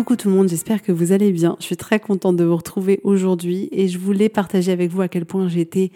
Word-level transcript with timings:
Coucou 0.00 0.16
tout 0.16 0.30
le 0.30 0.34
monde, 0.34 0.48
j'espère 0.48 0.80
que 0.80 0.92
vous 0.92 1.12
allez 1.12 1.30
bien. 1.30 1.56
Je 1.60 1.66
suis 1.66 1.76
très 1.76 2.00
contente 2.00 2.34
de 2.34 2.44
vous 2.44 2.56
retrouver 2.56 3.00
aujourd'hui 3.04 3.68
et 3.70 3.86
je 3.86 3.98
voulais 3.98 4.30
partager 4.30 4.72
avec 4.72 4.90
vous 4.90 5.02
à 5.02 5.08
quel 5.08 5.26
point 5.26 5.46
j'étais 5.46 5.90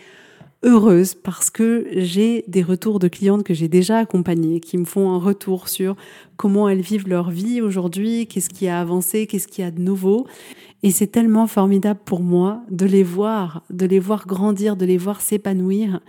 heureuse 0.63 1.15
parce 1.15 1.49
que 1.49 1.87
j'ai 1.91 2.45
des 2.47 2.63
retours 2.63 2.99
de 2.99 3.09
clientes 3.09 3.45
que 3.45 3.55
j'ai 3.55 3.67
déjà 3.67 3.97
accompagnées 3.97 4.61
qui 4.61 4.77
me 4.77 4.85
font 4.85 5.11
un 5.13 5.19
retour 5.19 5.71
sur 5.71 5.97
comment 6.37 6.69
elles 6.69 6.81
vivent 6.81 7.09
leur 7.09 7.31
vie 7.31 7.61
aujourd'hui, 7.61 8.27
qu'est-ce 8.27 8.49
qui 8.49 8.69
a 8.69 8.81
avancé, 8.81 9.27
qu'est-ce 9.27 9.49
qu'il 9.49 9.65
y 9.65 9.67
a 9.67 9.71
de 9.71 9.81
nouveau. 9.81 10.27
Et 10.83 10.91
c'est 10.91 11.07
tellement 11.07 11.47
formidable 11.47 12.01
pour 12.05 12.21
moi 12.21 12.63
de 12.71 12.85
les 12.85 13.03
voir, 13.03 13.63
de 13.71 13.87
les 13.87 13.99
voir 13.99 14.27
grandir, 14.27 14.77
de 14.77 14.85
les 14.85 14.99
voir 14.99 15.23
s'épanouir 15.23 16.01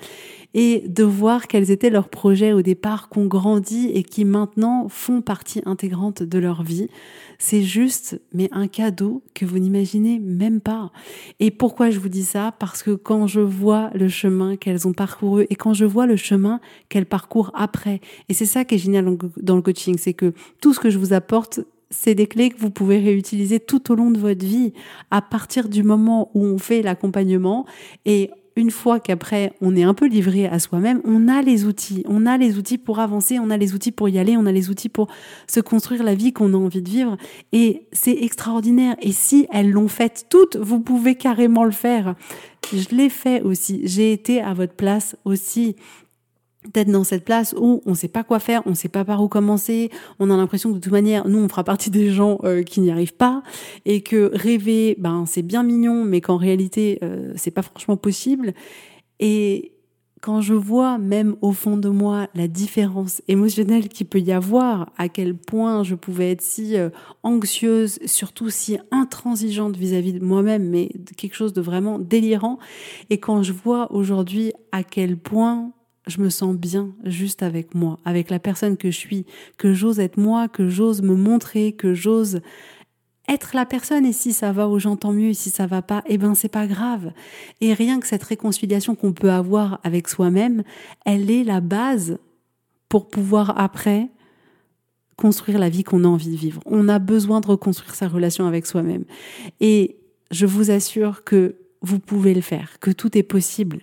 et 0.57 0.83
de 0.87 1.03
voir 1.03 1.47
quels 1.47 1.69
étaient 1.69 1.89
leurs 1.89 2.07
projets 2.07 2.53
au 2.53 2.61
départ, 2.61 3.09
qu'on 3.09 3.25
grandit 3.25 3.91
et 3.93 4.03
qui 4.03 4.23
maintenant 4.23 4.87
font 4.87 5.21
partie 5.21 5.61
intégrante 5.65 6.23
de 6.23 6.39
leur 6.39 6.63
vie. 6.63 6.87
C'est 7.39 7.61
juste, 7.61 8.21
mais 8.33 8.47
un 8.53 8.67
cadeau 8.67 9.21
que 9.33 9.45
vous 9.45 9.59
n'imaginez 9.59 10.17
même 10.17 10.61
pas. 10.61 10.93
Et 11.41 11.51
pourquoi 11.51 11.89
je 11.89 11.99
vous 11.99 12.07
dis 12.07 12.23
ça? 12.23 12.53
Parce 12.57 12.83
que 12.83 12.91
quand 12.91 13.27
je 13.27 13.41
vois 13.41 13.91
le 13.93 14.07
chemin 14.07 14.55
qu'elles 14.55 14.87
ont 14.87 14.93
parcouru 14.93 15.45
et 15.49 15.55
quand 15.55 15.73
je 15.73 15.83
vois 15.83 16.05
le 16.05 16.15
chemin 16.15 16.61
qu'elles 16.87 17.05
parcourent 17.05 17.51
après, 17.53 17.99
et 18.29 18.33
c'est 18.33 18.45
ça 18.45 18.63
qui 18.63 18.75
est 18.75 18.77
génial 18.77 19.17
dans 19.41 19.57
le 19.57 19.61
coaching, 19.61 19.97
c'est 19.97 20.13
que 20.15 20.33
tout 20.61 20.73
ce 20.73 20.79
que 20.79 20.89
je 20.89 20.97
vous 20.97 21.13
apporte, 21.13 21.59
c'est 21.89 22.15
des 22.15 22.27
clés 22.27 22.49
que 22.49 22.59
vous 22.59 22.71
pouvez 22.71 22.99
réutiliser 22.99 23.59
tout 23.59 23.91
au 23.91 23.95
long 23.95 24.11
de 24.11 24.19
votre 24.19 24.45
vie 24.45 24.73
à 25.11 25.21
partir 25.21 25.69
du 25.69 25.83
moment 25.83 26.31
où 26.33 26.45
on 26.45 26.57
fait 26.57 26.81
l'accompagnement. 26.81 27.65
Et 28.05 28.31
une 28.55 28.71
fois 28.71 28.99
qu'après 28.99 29.53
on 29.61 29.75
est 29.75 29.83
un 29.83 29.93
peu 29.93 30.07
livré 30.07 30.47
à 30.47 30.59
soi-même, 30.59 31.01
on 31.03 31.27
a 31.27 31.41
les 31.41 31.65
outils, 31.65 32.03
on 32.07 32.25
a 32.25 32.37
les 32.37 32.57
outils 32.57 32.77
pour 32.77 32.99
avancer, 32.99 33.37
on 33.39 33.49
a 33.49 33.57
les 33.57 33.73
outils 33.73 33.91
pour 33.91 34.09
y 34.09 34.17
aller, 34.17 34.37
on 34.37 34.45
a 34.45 34.51
les 34.51 34.69
outils 34.69 34.89
pour 34.89 35.07
se 35.47 35.59
construire 35.59 36.03
la 36.03 36.15
vie 36.15 36.33
qu'on 36.33 36.53
a 36.53 36.57
envie 36.57 36.81
de 36.81 36.89
vivre. 36.89 37.17
Et 37.51 37.87
c'est 37.91 38.23
extraordinaire. 38.23 38.95
Et 39.01 39.11
si 39.11 39.47
elles 39.51 39.71
l'ont 39.71 39.87
fait 39.89 40.25
toutes, 40.29 40.55
vous 40.55 40.79
pouvez 40.79 41.15
carrément 41.15 41.65
le 41.65 41.71
faire. 41.71 42.15
Je 42.73 42.95
l'ai 42.95 43.09
fait 43.09 43.41
aussi, 43.41 43.81
j'ai 43.83 44.11
été 44.11 44.41
à 44.41 44.53
votre 44.53 44.73
place 44.73 45.15
aussi 45.25 45.75
d'être 46.73 46.91
dans 46.91 47.03
cette 47.03 47.25
place 47.25 47.55
où 47.57 47.81
on 47.85 47.91
ne 47.91 47.95
sait 47.95 48.07
pas 48.07 48.23
quoi 48.23 48.39
faire, 48.39 48.61
on 48.65 48.71
ne 48.71 48.75
sait 48.75 48.89
pas 48.89 49.05
par 49.05 49.21
où 49.21 49.27
commencer, 49.27 49.89
on 50.19 50.29
a 50.29 50.37
l'impression 50.37 50.69
que 50.71 50.75
de 50.75 50.81
toute 50.81 50.91
manière, 50.91 51.27
nous, 51.27 51.39
on 51.39 51.49
fera 51.49 51.63
partie 51.63 51.89
des 51.89 52.09
gens 52.09 52.39
euh, 52.43 52.63
qui 52.63 52.81
n'y 52.81 52.91
arrivent 52.91 53.15
pas, 53.15 53.43
et 53.85 54.01
que 54.01 54.31
rêver, 54.33 54.95
ben, 54.99 55.25
c'est 55.27 55.43
bien 55.43 55.63
mignon, 55.63 56.03
mais 56.03 56.21
qu'en 56.21 56.37
réalité, 56.37 56.99
euh, 57.03 57.33
c'est 57.35 57.51
pas 57.51 57.61
franchement 57.61 57.97
possible. 57.97 58.53
Et 59.19 59.75
quand 60.25 60.41
je 60.41 60.55
vois 60.55 60.97
même 60.97 61.35
au 61.41 61.51
fond 61.51 61.77
de 61.77 61.87
moi 61.87 62.29
la 62.33 62.47
différence 62.47 63.21
émotionnelle 63.27 63.89
qu'il 63.89 64.07
peut 64.07 64.19
y 64.19 64.31
avoir, 64.31 64.91
à 64.97 65.07
quel 65.07 65.35
point 65.35 65.83
je 65.83 65.93
pouvais 65.93 66.31
être 66.31 66.41
si 66.41 66.77
euh, 66.77 66.89
anxieuse, 67.21 67.99
surtout 68.07 68.49
si 68.49 68.79
intransigeante 68.89 69.77
vis-à-vis 69.77 70.13
de 70.13 70.25
moi-même, 70.25 70.67
mais 70.67 70.89
quelque 71.15 71.35
chose 71.35 71.53
de 71.53 71.61
vraiment 71.61 71.99
délirant, 71.99 72.57
et 73.11 73.19
quand 73.19 73.43
je 73.43 73.53
vois 73.53 73.91
aujourd'hui 73.91 74.51
à 74.71 74.83
quel 74.83 75.15
point 75.15 75.71
je 76.07 76.21
me 76.21 76.29
sens 76.29 76.55
bien 76.55 76.93
juste 77.03 77.43
avec 77.43 77.73
moi, 77.73 77.99
avec 78.05 78.29
la 78.29 78.39
personne 78.39 78.77
que 78.77 78.91
je 78.91 78.97
suis, 78.97 79.25
que 79.57 79.73
j'ose 79.73 79.99
être 79.99 80.17
moi, 80.17 80.47
que 80.47 80.67
j'ose 80.67 81.01
me 81.01 81.15
montrer, 81.15 81.71
que 81.71 81.93
j'ose 81.93 82.41
être 83.27 83.55
la 83.55 83.65
personne. 83.65 84.05
Et 84.05 84.13
si 84.13 84.33
ça 84.33 84.51
va 84.51 84.67
aux 84.67 84.79
gens 84.79 84.95
tant 84.95 85.13
mieux. 85.13 85.29
Et 85.29 85.33
si 85.33 85.49
ça 85.49 85.67
va 85.67 85.81
pas 85.81 86.03
eh 86.07 86.17
ben 86.17 86.35
c'est 86.35 86.49
pas 86.49 86.67
grave. 86.67 87.11
Et 87.61 87.73
rien 87.73 87.99
que 87.99 88.07
cette 88.07 88.23
réconciliation 88.23 88.95
qu'on 88.95 89.13
peut 89.13 89.31
avoir 89.31 89.79
avec 89.83 90.07
soi-même 90.07 90.63
elle 91.05 91.31
est 91.31 91.43
la 91.43 91.61
base 91.61 92.17
pour 92.89 93.09
pouvoir 93.09 93.59
après 93.59 94.09
construire 95.17 95.59
la 95.59 95.69
vie 95.69 95.83
qu'on 95.83 96.03
a 96.03 96.07
envie 96.07 96.31
de 96.31 96.35
vivre. 96.35 96.61
On 96.65 96.89
a 96.89 96.99
besoin 96.99 97.39
de 97.39 97.47
reconstruire 97.47 97.95
sa 97.95 98.07
relation 98.07 98.47
avec 98.47 98.65
soi-même. 98.65 99.05
Et 99.61 99.97
je 100.29 100.45
vous 100.45 100.71
assure 100.71 101.23
que 101.23 101.55
vous 101.81 101.99
pouvez 101.99 102.33
le 102.33 102.41
faire 102.41 102.79
que 102.79 102.91
tout 102.91 103.17
est 103.17 103.23
possible 103.23 103.81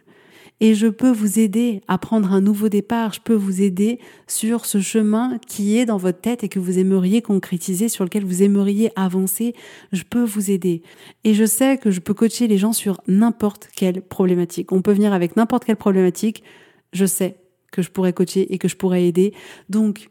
et 0.62 0.76
je 0.76 0.86
peux 0.86 1.10
vous 1.10 1.40
aider 1.40 1.82
à 1.88 1.98
prendre 1.98 2.32
un 2.32 2.40
nouveau 2.40 2.68
départ, 2.68 3.12
je 3.12 3.20
peux 3.20 3.34
vous 3.34 3.62
aider 3.62 3.98
sur 4.28 4.64
ce 4.64 4.80
chemin 4.80 5.38
qui 5.48 5.76
est 5.76 5.86
dans 5.86 5.96
votre 5.96 6.20
tête 6.20 6.44
et 6.44 6.48
que 6.48 6.60
vous 6.60 6.78
aimeriez 6.78 7.20
concrétiser, 7.20 7.88
sur 7.88 8.04
lequel 8.04 8.24
vous 8.24 8.44
aimeriez 8.44 8.92
avancer, 8.94 9.56
je 9.90 10.04
peux 10.04 10.22
vous 10.22 10.52
aider. 10.52 10.82
Et 11.24 11.34
je 11.34 11.44
sais 11.44 11.78
que 11.78 11.90
je 11.90 11.98
peux 11.98 12.14
coacher 12.14 12.46
les 12.46 12.58
gens 12.58 12.72
sur 12.72 13.00
n'importe 13.08 13.70
quelle 13.74 14.02
problématique. 14.02 14.70
On 14.70 14.82
peut 14.82 14.92
venir 14.92 15.12
avec 15.12 15.34
n'importe 15.34 15.64
quelle 15.64 15.74
problématique, 15.74 16.44
je 16.92 17.06
sais 17.06 17.38
que 17.72 17.82
je 17.82 17.90
pourrais 17.90 18.12
coacher 18.12 18.54
et 18.54 18.58
que 18.58 18.68
je 18.68 18.76
pourrais 18.76 19.04
aider. 19.04 19.34
Donc, 19.68 20.10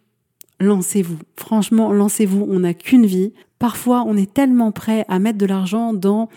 lancez-vous. 0.59 1.19
Franchement, 1.37 1.93
lancez-vous. 1.93 2.45
On 2.49 2.59
n'a 2.59 2.73
qu'une 2.73 3.05
vie. 3.05 3.31
Parfois, 3.57 4.03
on 4.05 4.17
est 4.17 4.33
tellement 4.33 4.73
prêt 4.73 5.05
à 5.07 5.17
mettre 5.17 5.37
de 5.37 5.45
l'argent 5.45 5.93
dans 5.93 6.27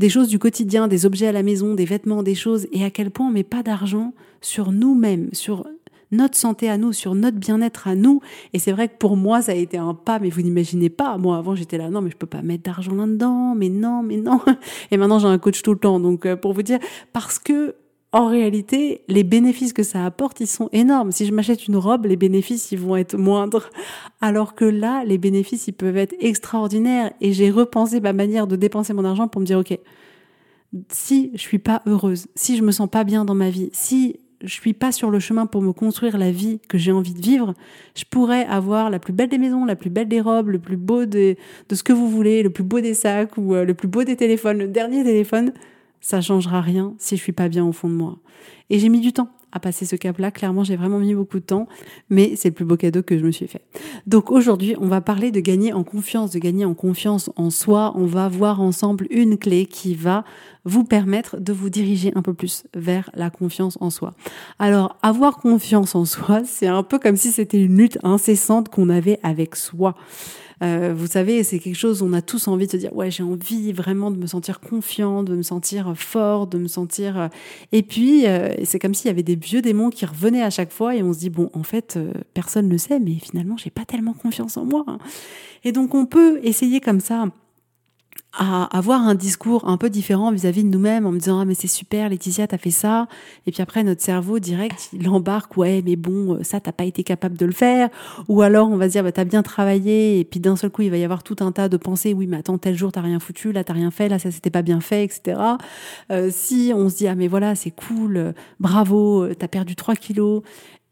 des 0.00 0.08
choses 0.08 0.28
du 0.28 0.38
quotidien, 0.38 0.88
des 0.88 1.04
objets 1.04 1.26
à 1.26 1.32
la 1.32 1.42
maison, 1.42 1.74
des 1.74 1.84
vêtements, 1.84 2.22
des 2.22 2.34
choses, 2.34 2.66
et 2.72 2.84
à 2.84 2.90
quel 2.90 3.10
point 3.10 3.26
on 3.26 3.30
met 3.30 3.44
pas 3.44 3.62
d'argent 3.62 4.14
sur 4.40 4.72
nous-mêmes, 4.72 5.28
sur 5.32 5.66
notre 6.10 6.38
santé 6.38 6.70
à 6.70 6.78
nous, 6.78 6.94
sur 6.94 7.14
notre 7.14 7.36
bien-être 7.36 7.86
à 7.86 7.94
nous. 7.94 8.22
Et 8.54 8.58
c'est 8.58 8.72
vrai 8.72 8.88
que 8.88 8.96
pour 8.96 9.18
moi, 9.18 9.42
ça 9.42 9.52
a 9.52 9.56
été 9.56 9.76
un 9.76 9.92
pas, 9.92 10.18
mais 10.18 10.30
vous 10.30 10.40
n'imaginez 10.40 10.88
pas. 10.88 11.18
Moi, 11.18 11.36
avant, 11.36 11.54
j'étais 11.54 11.76
là, 11.76 11.90
non, 11.90 12.00
mais 12.00 12.08
je 12.08 12.16
peux 12.16 12.26
pas 12.26 12.40
mettre 12.40 12.62
d'argent 12.62 12.94
là-dedans, 12.94 13.54
mais 13.54 13.68
non, 13.68 14.02
mais 14.02 14.16
non. 14.16 14.40
Et 14.90 14.96
maintenant, 14.96 15.18
j'ai 15.18 15.28
un 15.28 15.38
coach 15.38 15.60
tout 15.60 15.74
le 15.74 15.78
temps. 15.78 16.00
Donc, 16.00 16.24
euh, 16.24 16.34
pour 16.34 16.54
vous 16.54 16.62
dire, 16.62 16.78
parce 17.12 17.38
que 17.38 17.74
en 18.12 18.26
réalité, 18.26 19.02
les 19.06 19.22
bénéfices 19.22 19.72
que 19.72 19.84
ça 19.84 20.04
apporte, 20.04 20.40
ils 20.40 20.48
sont 20.48 20.68
énormes. 20.72 21.12
Si 21.12 21.26
je 21.26 21.32
m'achète 21.32 21.68
une 21.68 21.76
robe, 21.76 22.06
les 22.06 22.16
bénéfices, 22.16 22.72
ils 22.72 22.78
vont 22.78 22.96
être 22.96 23.16
moindres. 23.16 23.70
Alors 24.20 24.56
que 24.56 24.64
là, 24.64 25.04
les 25.04 25.16
bénéfices, 25.16 25.68
ils 25.68 25.72
peuvent 25.72 25.96
être 25.96 26.14
extraordinaires. 26.18 27.12
Et 27.20 27.32
j'ai 27.32 27.50
repensé 27.50 28.00
ma 28.00 28.12
manière 28.12 28.48
de 28.48 28.56
dépenser 28.56 28.94
mon 28.94 29.04
argent 29.04 29.28
pour 29.28 29.40
me 29.40 29.46
dire, 29.46 29.58
OK, 29.58 29.78
si 30.88 31.30
je 31.34 31.40
suis 31.40 31.60
pas 31.60 31.82
heureuse, 31.86 32.26
si 32.34 32.56
je 32.56 32.62
me 32.62 32.72
sens 32.72 32.88
pas 32.90 33.04
bien 33.04 33.24
dans 33.24 33.36
ma 33.36 33.48
vie, 33.48 33.70
si 33.72 34.18
je 34.42 34.52
suis 34.52 34.72
pas 34.72 34.90
sur 34.90 35.10
le 35.10 35.20
chemin 35.20 35.46
pour 35.46 35.62
me 35.62 35.72
construire 35.72 36.18
la 36.18 36.32
vie 36.32 36.60
que 36.68 36.78
j'ai 36.78 36.90
envie 36.92 37.14
de 37.14 37.20
vivre, 37.20 37.54
je 37.94 38.04
pourrais 38.10 38.44
avoir 38.46 38.90
la 38.90 38.98
plus 38.98 39.12
belle 39.12 39.28
des 39.28 39.38
maisons, 39.38 39.64
la 39.64 39.76
plus 39.76 39.90
belle 39.90 40.08
des 40.08 40.20
robes, 40.20 40.48
le 40.48 40.58
plus 40.58 40.78
beau 40.78 41.04
de, 41.04 41.36
de 41.68 41.74
ce 41.74 41.82
que 41.82 41.92
vous 41.92 42.08
voulez, 42.08 42.42
le 42.42 42.50
plus 42.50 42.64
beau 42.64 42.80
des 42.80 42.94
sacs 42.94 43.36
ou 43.36 43.54
euh, 43.54 43.64
le 43.64 43.74
plus 43.74 43.88
beau 43.88 44.02
des 44.02 44.16
téléphones, 44.16 44.58
le 44.58 44.68
dernier 44.68 45.04
téléphone 45.04 45.52
ça 46.00 46.20
changera 46.20 46.60
rien 46.60 46.94
si 46.98 47.16
je 47.16 47.22
suis 47.22 47.32
pas 47.32 47.48
bien 47.48 47.64
au 47.64 47.72
fond 47.72 47.88
de 47.88 47.94
moi. 47.94 48.18
Et 48.70 48.78
j'ai 48.78 48.88
mis 48.88 49.00
du 49.00 49.12
temps 49.12 49.28
à 49.52 49.60
passer 49.60 49.84
ce 49.84 49.96
cap-là. 49.96 50.30
Clairement, 50.30 50.64
j'ai 50.64 50.76
vraiment 50.76 50.98
mis 50.98 51.14
beaucoup 51.14 51.40
de 51.40 51.44
temps, 51.44 51.66
mais 52.08 52.36
c'est 52.36 52.48
le 52.48 52.54
plus 52.54 52.64
beau 52.64 52.76
cadeau 52.76 53.02
que 53.02 53.18
je 53.18 53.24
me 53.24 53.32
suis 53.32 53.46
fait. 53.46 53.62
Donc 54.06 54.30
aujourd'hui, 54.30 54.76
on 54.78 54.86
va 54.86 55.00
parler 55.00 55.30
de 55.30 55.40
gagner 55.40 55.72
en 55.72 55.82
confiance, 55.82 56.30
de 56.30 56.38
gagner 56.38 56.64
en 56.64 56.74
confiance 56.74 57.30
en 57.36 57.50
soi. 57.50 57.92
On 57.96 58.06
va 58.06 58.28
voir 58.28 58.60
ensemble 58.60 59.06
une 59.10 59.38
clé 59.38 59.66
qui 59.66 59.94
va 59.94 60.24
vous 60.64 60.84
permettre 60.84 61.38
de 61.38 61.52
vous 61.52 61.70
diriger 61.70 62.12
un 62.14 62.22
peu 62.22 62.34
plus 62.34 62.64
vers 62.74 63.10
la 63.14 63.30
confiance 63.30 63.76
en 63.80 63.90
soi. 63.90 64.12
Alors, 64.58 64.96
avoir 65.02 65.38
confiance 65.38 65.94
en 65.94 66.04
soi, 66.04 66.42
c'est 66.44 66.68
un 66.68 66.82
peu 66.82 66.98
comme 66.98 67.16
si 67.16 67.32
c'était 67.32 67.60
une 67.60 67.76
lutte 67.76 67.98
incessante 68.02 68.68
qu'on 68.68 68.88
avait 68.88 69.18
avec 69.22 69.56
soi. 69.56 69.96
Euh, 70.62 70.92
vous 70.94 71.06
savez, 71.06 71.42
c'est 71.42 71.58
quelque 71.58 71.76
chose, 71.76 72.02
on 72.02 72.12
a 72.12 72.20
tous 72.20 72.46
envie 72.48 72.66
de 72.66 72.72
se 72.72 72.76
dire, 72.76 72.94
ouais, 72.94 73.10
j'ai 73.10 73.22
envie 73.22 73.72
vraiment 73.72 74.10
de 74.10 74.18
me 74.18 74.26
sentir 74.26 74.60
confiant, 74.60 75.22
de 75.22 75.34
me 75.34 75.42
sentir 75.42 75.94
fort, 75.96 76.46
de 76.46 76.58
me 76.58 76.68
sentir... 76.68 77.18
Euh, 77.18 77.28
et 77.72 77.82
puis, 77.82 78.26
euh, 78.26 78.52
c'est 78.64 78.78
comme 78.78 78.94
s'il 78.94 79.06
y 79.06 79.10
avait 79.10 79.22
des 79.22 79.36
vieux 79.36 79.62
démons 79.62 79.90
qui 79.90 80.04
revenaient 80.04 80.42
à 80.42 80.50
chaque 80.50 80.70
fois 80.70 80.94
et 80.94 81.02
on 81.02 81.12
se 81.12 81.18
dit, 81.18 81.30
bon, 81.30 81.50
en 81.54 81.62
fait, 81.62 81.98
personne 82.34 82.68
ne 82.68 82.76
sait, 82.76 83.00
mais 83.00 83.14
finalement, 83.14 83.56
j'ai 83.56 83.70
pas 83.70 83.84
tellement 83.84 84.12
confiance 84.12 84.56
en 84.56 84.64
moi. 84.64 84.84
Hein. 84.86 84.98
Et 85.64 85.72
donc, 85.72 85.94
on 85.94 86.06
peut 86.06 86.40
essayer 86.42 86.80
comme 86.80 87.00
ça 87.00 87.26
à 88.32 88.64
avoir 88.76 89.00
un 89.02 89.16
discours 89.16 89.68
un 89.68 89.76
peu 89.76 89.90
différent 89.90 90.30
vis-à-vis 90.30 90.62
de 90.62 90.68
nous-mêmes 90.68 91.04
en 91.04 91.10
me 91.10 91.18
disant 91.18 91.40
ah 91.40 91.44
mais 91.44 91.54
c'est 91.54 91.66
super 91.66 92.08
Laetitia 92.08 92.46
t'as 92.46 92.58
fait 92.58 92.70
ça. 92.70 93.08
Et 93.46 93.50
puis 93.50 93.60
après 93.60 93.82
notre 93.82 94.02
cerveau 94.02 94.38
direct 94.38 94.90
il 94.92 95.08
embarque 95.08 95.56
ouais 95.56 95.82
mais 95.84 95.96
bon 95.96 96.38
ça 96.44 96.60
t'as 96.60 96.70
pas 96.72 96.84
été 96.84 97.02
capable 97.02 97.36
de 97.36 97.44
le 97.44 97.52
faire. 97.52 97.88
Ou 98.28 98.42
alors 98.42 98.70
on 98.70 98.76
va 98.76 98.86
se 98.86 98.92
dire 98.92 99.02
bah 99.02 99.10
t'as 99.10 99.24
bien 99.24 99.42
travaillé 99.42 100.20
et 100.20 100.24
puis 100.24 100.38
d'un 100.38 100.54
seul 100.54 100.70
coup 100.70 100.82
il 100.82 100.90
va 100.90 100.96
y 100.96 101.04
avoir 101.04 101.24
tout 101.24 101.36
un 101.40 101.50
tas 101.50 101.68
de 101.68 101.76
pensées. 101.76 102.14
Oui 102.14 102.28
mais 102.28 102.36
attends 102.36 102.58
tel 102.58 102.76
jour 102.76 102.92
t'as 102.92 103.00
rien 103.00 103.18
foutu 103.18 103.50
là 103.50 103.64
t'as 103.64 103.72
rien 103.74 103.90
fait 103.90 104.08
là 104.08 104.20
ça 104.20 104.30
s'était 104.30 104.50
pas 104.50 104.62
bien 104.62 104.80
fait 104.80 105.02
etc 105.02 105.40
euh, 106.12 106.30
si 106.32 106.72
on 106.74 106.88
se 106.88 106.96
dit 106.98 107.08
ah 107.08 107.16
mais 107.16 107.26
voilà 107.26 107.56
c'est 107.56 107.72
cool 107.72 108.32
bravo 108.60 109.26
t'as 109.34 109.48
perdu 109.48 109.74
3 109.74 109.96
kilos 109.96 110.42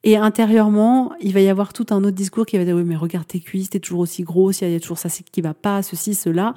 et 0.04 0.16
intérieurement, 0.16 1.12
il 1.20 1.32
va 1.32 1.40
y 1.40 1.48
avoir 1.48 1.72
tout 1.72 1.86
un 1.90 1.98
autre 2.04 2.12
discours 2.12 2.46
qui 2.46 2.56
va 2.56 2.64
dire 2.64 2.76
oui 2.76 2.84
mais 2.84 2.94
regarde 2.94 3.26
tes 3.26 3.40
cuisses, 3.40 3.70
t'es 3.70 3.80
toujours 3.80 4.00
aussi 4.00 4.22
grosse, 4.22 4.60
il 4.60 4.70
y 4.70 4.74
a 4.74 4.80
toujours 4.80 4.98
ça 4.98 5.08
qui 5.08 5.40
va 5.40 5.54
pas, 5.54 5.82
ceci, 5.82 6.14
cela. 6.14 6.54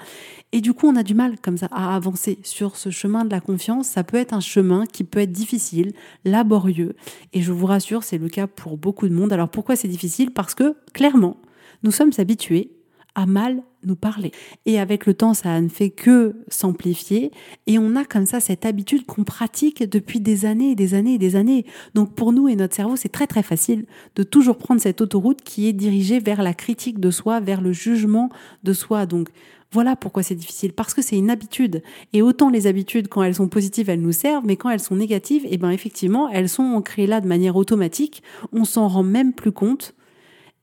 Et 0.51 0.61
du 0.61 0.73
coup, 0.73 0.88
on 0.88 0.95
a 0.95 1.01
du 1.01 1.15
mal 1.15 1.39
comme 1.41 1.57
ça 1.57 1.67
à 1.71 1.95
avancer 1.95 2.38
sur 2.43 2.75
ce 2.77 2.91
chemin 2.91 3.25
de 3.25 3.31
la 3.31 3.41
confiance. 3.41 3.88
Ça 3.88 4.03
peut 4.03 4.17
être 4.17 4.33
un 4.33 4.41
chemin 4.41 4.85
qui 4.85 5.03
peut 5.03 5.19
être 5.19 5.31
difficile, 5.31 5.93
laborieux. 6.23 6.95
Et 7.33 7.41
je 7.41 7.51
vous 7.51 7.65
rassure, 7.65 8.03
c'est 8.03 8.19
le 8.19 8.29
cas 8.29 8.45
pour 8.45 8.77
beaucoup 8.77 9.07
de 9.09 9.13
monde. 9.13 9.33
Alors 9.33 9.49
pourquoi 9.49 9.75
c'est 9.75 9.87
difficile? 9.87 10.31
Parce 10.31 10.53
que 10.53 10.75
clairement, 10.94 11.37
nous 11.83 11.91
sommes 11.91 12.11
habitués 12.19 12.71
à 13.15 13.25
mal 13.25 13.63
nous 13.83 13.95
parler. 13.95 14.31
Et 14.65 14.79
avec 14.79 15.05
le 15.05 15.13
temps, 15.13 15.33
ça 15.33 15.59
ne 15.59 15.67
fait 15.67 15.89
que 15.89 16.35
s'amplifier. 16.47 17.31
Et 17.67 17.79
on 17.79 17.95
a 17.95 18.05
comme 18.05 18.25
ça 18.25 18.39
cette 18.39 18.65
habitude 18.65 19.05
qu'on 19.05 19.23
pratique 19.23 19.83
depuis 19.89 20.19
des 20.19 20.45
années 20.45 20.71
et 20.71 20.75
des 20.75 20.93
années 20.93 21.15
et 21.15 21.17
des 21.17 21.35
années. 21.35 21.65
Donc 21.93 22.13
pour 22.13 22.31
nous 22.31 22.47
et 22.47 22.55
notre 22.55 22.75
cerveau, 22.75 22.95
c'est 22.95 23.09
très 23.09 23.27
très 23.27 23.43
facile 23.43 23.85
de 24.15 24.23
toujours 24.23 24.57
prendre 24.57 24.81
cette 24.81 25.01
autoroute 25.01 25.41
qui 25.41 25.67
est 25.67 25.73
dirigée 25.73 26.19
vers 26.19 26.41
la 26.41 26.53
critique 26.53 26.99
de 26.99 27.11
soi, 27.11 27.39
vers 27.39 27.61
le 27.61 27.73
jugement 27.73 28.29
de 28.63 28.73
soi. 28.73 29.05
Donc 29.05 29.29
voilà 29.73 29.95
pourquoi 29.95 30.21
c'est 30.21 30.35
difficile, 30.35 30.73
parce 30.73 30.93
que 30.93 31.01
c'est 31.01 31.17
une 31.17 31.29
habitude. 31.29 31.81
Et 32.11 32.21
autant 32.21 32.49
les 32.49 32.67
habitudes, 32.67 33.07
quand 33.07 33.23
elles 33.23 33.35
sont 33.35 33.47
positives, 33.47 33.89
elles 33.89 34.01
nous 34.01 34.11
servent, 34.11 34.45
mais 34.45 34.57
quand 34.57 34.69
elles 34.69 34.81
sont 34.81 34.97
négatives, 34.97 35.45
eh 35.49 35.57
ben 35.57 35.71
effectivement, 35.71 36.29
elles 36.29 36.49
sont 36.49 36.63
ancrées 36.63 37.07
là 37.07 37.21
de 37.21 37.27
manière 37.27 37.55
automatique. 37.55 38.21
On 38.51 38.65
s'en 38.65 38.89
rend 38.89 39.03
même 39.03 39.33
plus 39.33 39.53
compte 39.53 39.95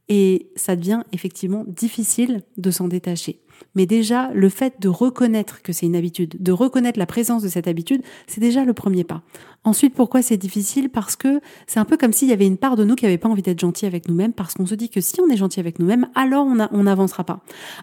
et 0.08 0.48
ça 0.56 0.76
devient 0.76 1.02
effectivement 1.12 1.64
difficile 1.66 2.42
de 2.56 2.70
s'en 2.70 2.88
détacher. 2.88 3.40
Mais 3.74 3.86
déjà, 3.86 4.30
le 4.34 4.48
fait 4.48 4.80
de 4.80 4.88
reconnaître 4.88 5.62
que 5.62 5.72
c'est 5.72 5.86
une 5.86 5.96
habitude, 5.96 6.36
de 6.40 6.52
reconnaître 6.52 6.98
la 6.98 7.06
présence 7.06 7.42
de 7.42 7.48
cette 7.48 7.68
habitude, 7.68 8.02
c'est 8.26 8.40
déjà 8.40 8.64
le 8.64 8.72
premier 8.72 9.04
pas. 9.04 9.22
Ensuite, 9.64 9.94
pourquoi 9.94 10.22
c'est 10.22 10.36
difficile? 10.36 10.88
Parce 10.88 11.16
que 11.16 11.40
c'est 11.66 11.80
un 11.80 11.84
peu 11.84 11.96
comme 11.96 12.12
s'il 12.12 12.28
y 12.28 12.32
avait 12.32 12.46
une 12.46 12.56
part 12.56 12.76
de 12.76 12.84
nous 12.84 12.94
qui 12.94 13.04
n'avait 13.04 13.18
pas 13.18 13.28
envie 13.28 13.42
d'être 13.42 13.60
gentil 13.60 13.86
avec 13.86 14.08
nous-mêmes, 14.08 14.32
parce 14.32 14.54
qu'on 14.54 14.66
se 14.66 14.74
dit 14.74 14.88
que 14.88 15.00
si 15.00 15.20
on 15.20 15.28
est 15.28 15.36
gentil 15.36 15.60
avec 15.60 15.78
nous-mêmes, 15.78 16.08
alors 16.14 16.46
on 16.46 16.82
n'avancera 16.82 17.24
pas. 17.24 17.40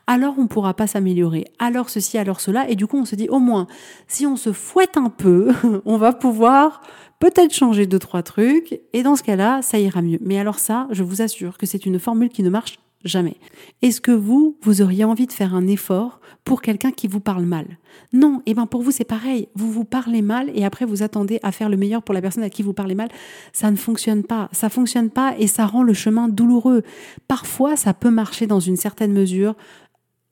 Alors 0.08 0.36
on 0.38 0.44
ne 0.44 0.48
pourra 0.48 0.74
pas 0.74 0.88
s'améliorer. 0.88 1.46
Alors 1.60 1.90
ceci, 1.90 2.18
alors 2.18 2.42
cela. 2.42 2.70
Et 2.70 2.76
du 2.76 2.88
coup, 2.88 2.98
on 2.98 3.06
se 3.06 3.16
dit 3.16 3.30
au 3.30 3.40
moins, 3.40 3.68
si 4.08 4.26
on 4.26 4.36
se 4.36 4.52
fouette 4.52 4.98
un 4.98 5.10
peu, 5.10 5.52
on 5.86 5.98
va 5.98 6.14
pouvoir 6.14 6.82
peut-être 7.20 7.54
changer 7.54 7.88
deux, 7.88 8.00
trois 8.00 8.24
trucs, 8.24 8.82
et 8.94 9.04
dans 9.04 9.16
ce 9.16 9.24
cas-là, 9.24 9.62
ça 9.62 9.80
ira 9.80 10.02
mieux. 10.02 10.20
Mais 10.22 10.40
alors 10.40 10.60
ça, 10.60 10.88
je 10.92 11.04
vous 11.04 11.22
assure 11.22 11.58
que 11.58 11.66
c'est 11.66 11.86
une 11.86 12.00
formule 12.00 12.30
qui 12.30 12.44
ne 12.44 12.50
marche 12.50 12.80
jamais. 13.06 13.38
Est-ce 13.82 14.02
que 14.02 14.12
vous, 14.12 14.58
vous 14.62 14.82
auriez 14.82 15.04
envie 15.04 15.28
de 15.28 15.32
faire 15.32 15.56
un 15.56 15.68
effort 15.68 16.20
pour 16.44 16.62
quelqu'un 16.62 16.92
qui 16.92 17.08
vous 17.08 17.20
parle 17.20 17.46
mal? 17.46 17.78
Non, 18.12 18.40
et 18.40 18.52
eh 18.52 18.54
ben 18.54 18.66
pour 18.66 18.82
vous 18.82 18.92
c'est 18.92 19.06
pareil. 19.06 19.48
Vous 19.56 19.72
vous 19.72 19.86
parlez 19.86 20.22
mal 20.22 20.52
et 20.54 20.66
après 20.66 20.86
vous 20.86 21.04
attendez 21.04 21.40
à 21.44 21.52
faire 21.52 21.70
le 21.70 21.78
meilleur 21.78 22.04
pour 22.04 22.14
la 22.14 22.22
personne 22.22 22.44
à 22.44 22.50
qui 22.50 22.64
vous 22.64 22.74
parlez 22.74 22.96
mal. 22.96 23.10
Ça 23.54 23.72
ne 23.72 23.76
fonctionne 23.76 24.24
pas. 24.24 24.50
Ça 24.52 24.70
fonctionne 24.70 25.10
pas 25.10 25.36
et 25.38 25.48
ça 25.48 25.66
rend 25.66 25.84
le 25.84 25.94
chemin 25.94 26.28
douloureux. 26.28 26.84
Parfois, 27.28 27.76
ça 27.76 27.94
peut 27.94 28.12
marcher 28.12 28.48
dans 28.48 28.60
une 28.60 28.76
certaine 28.76 29.14
mesure, 29.14 29.56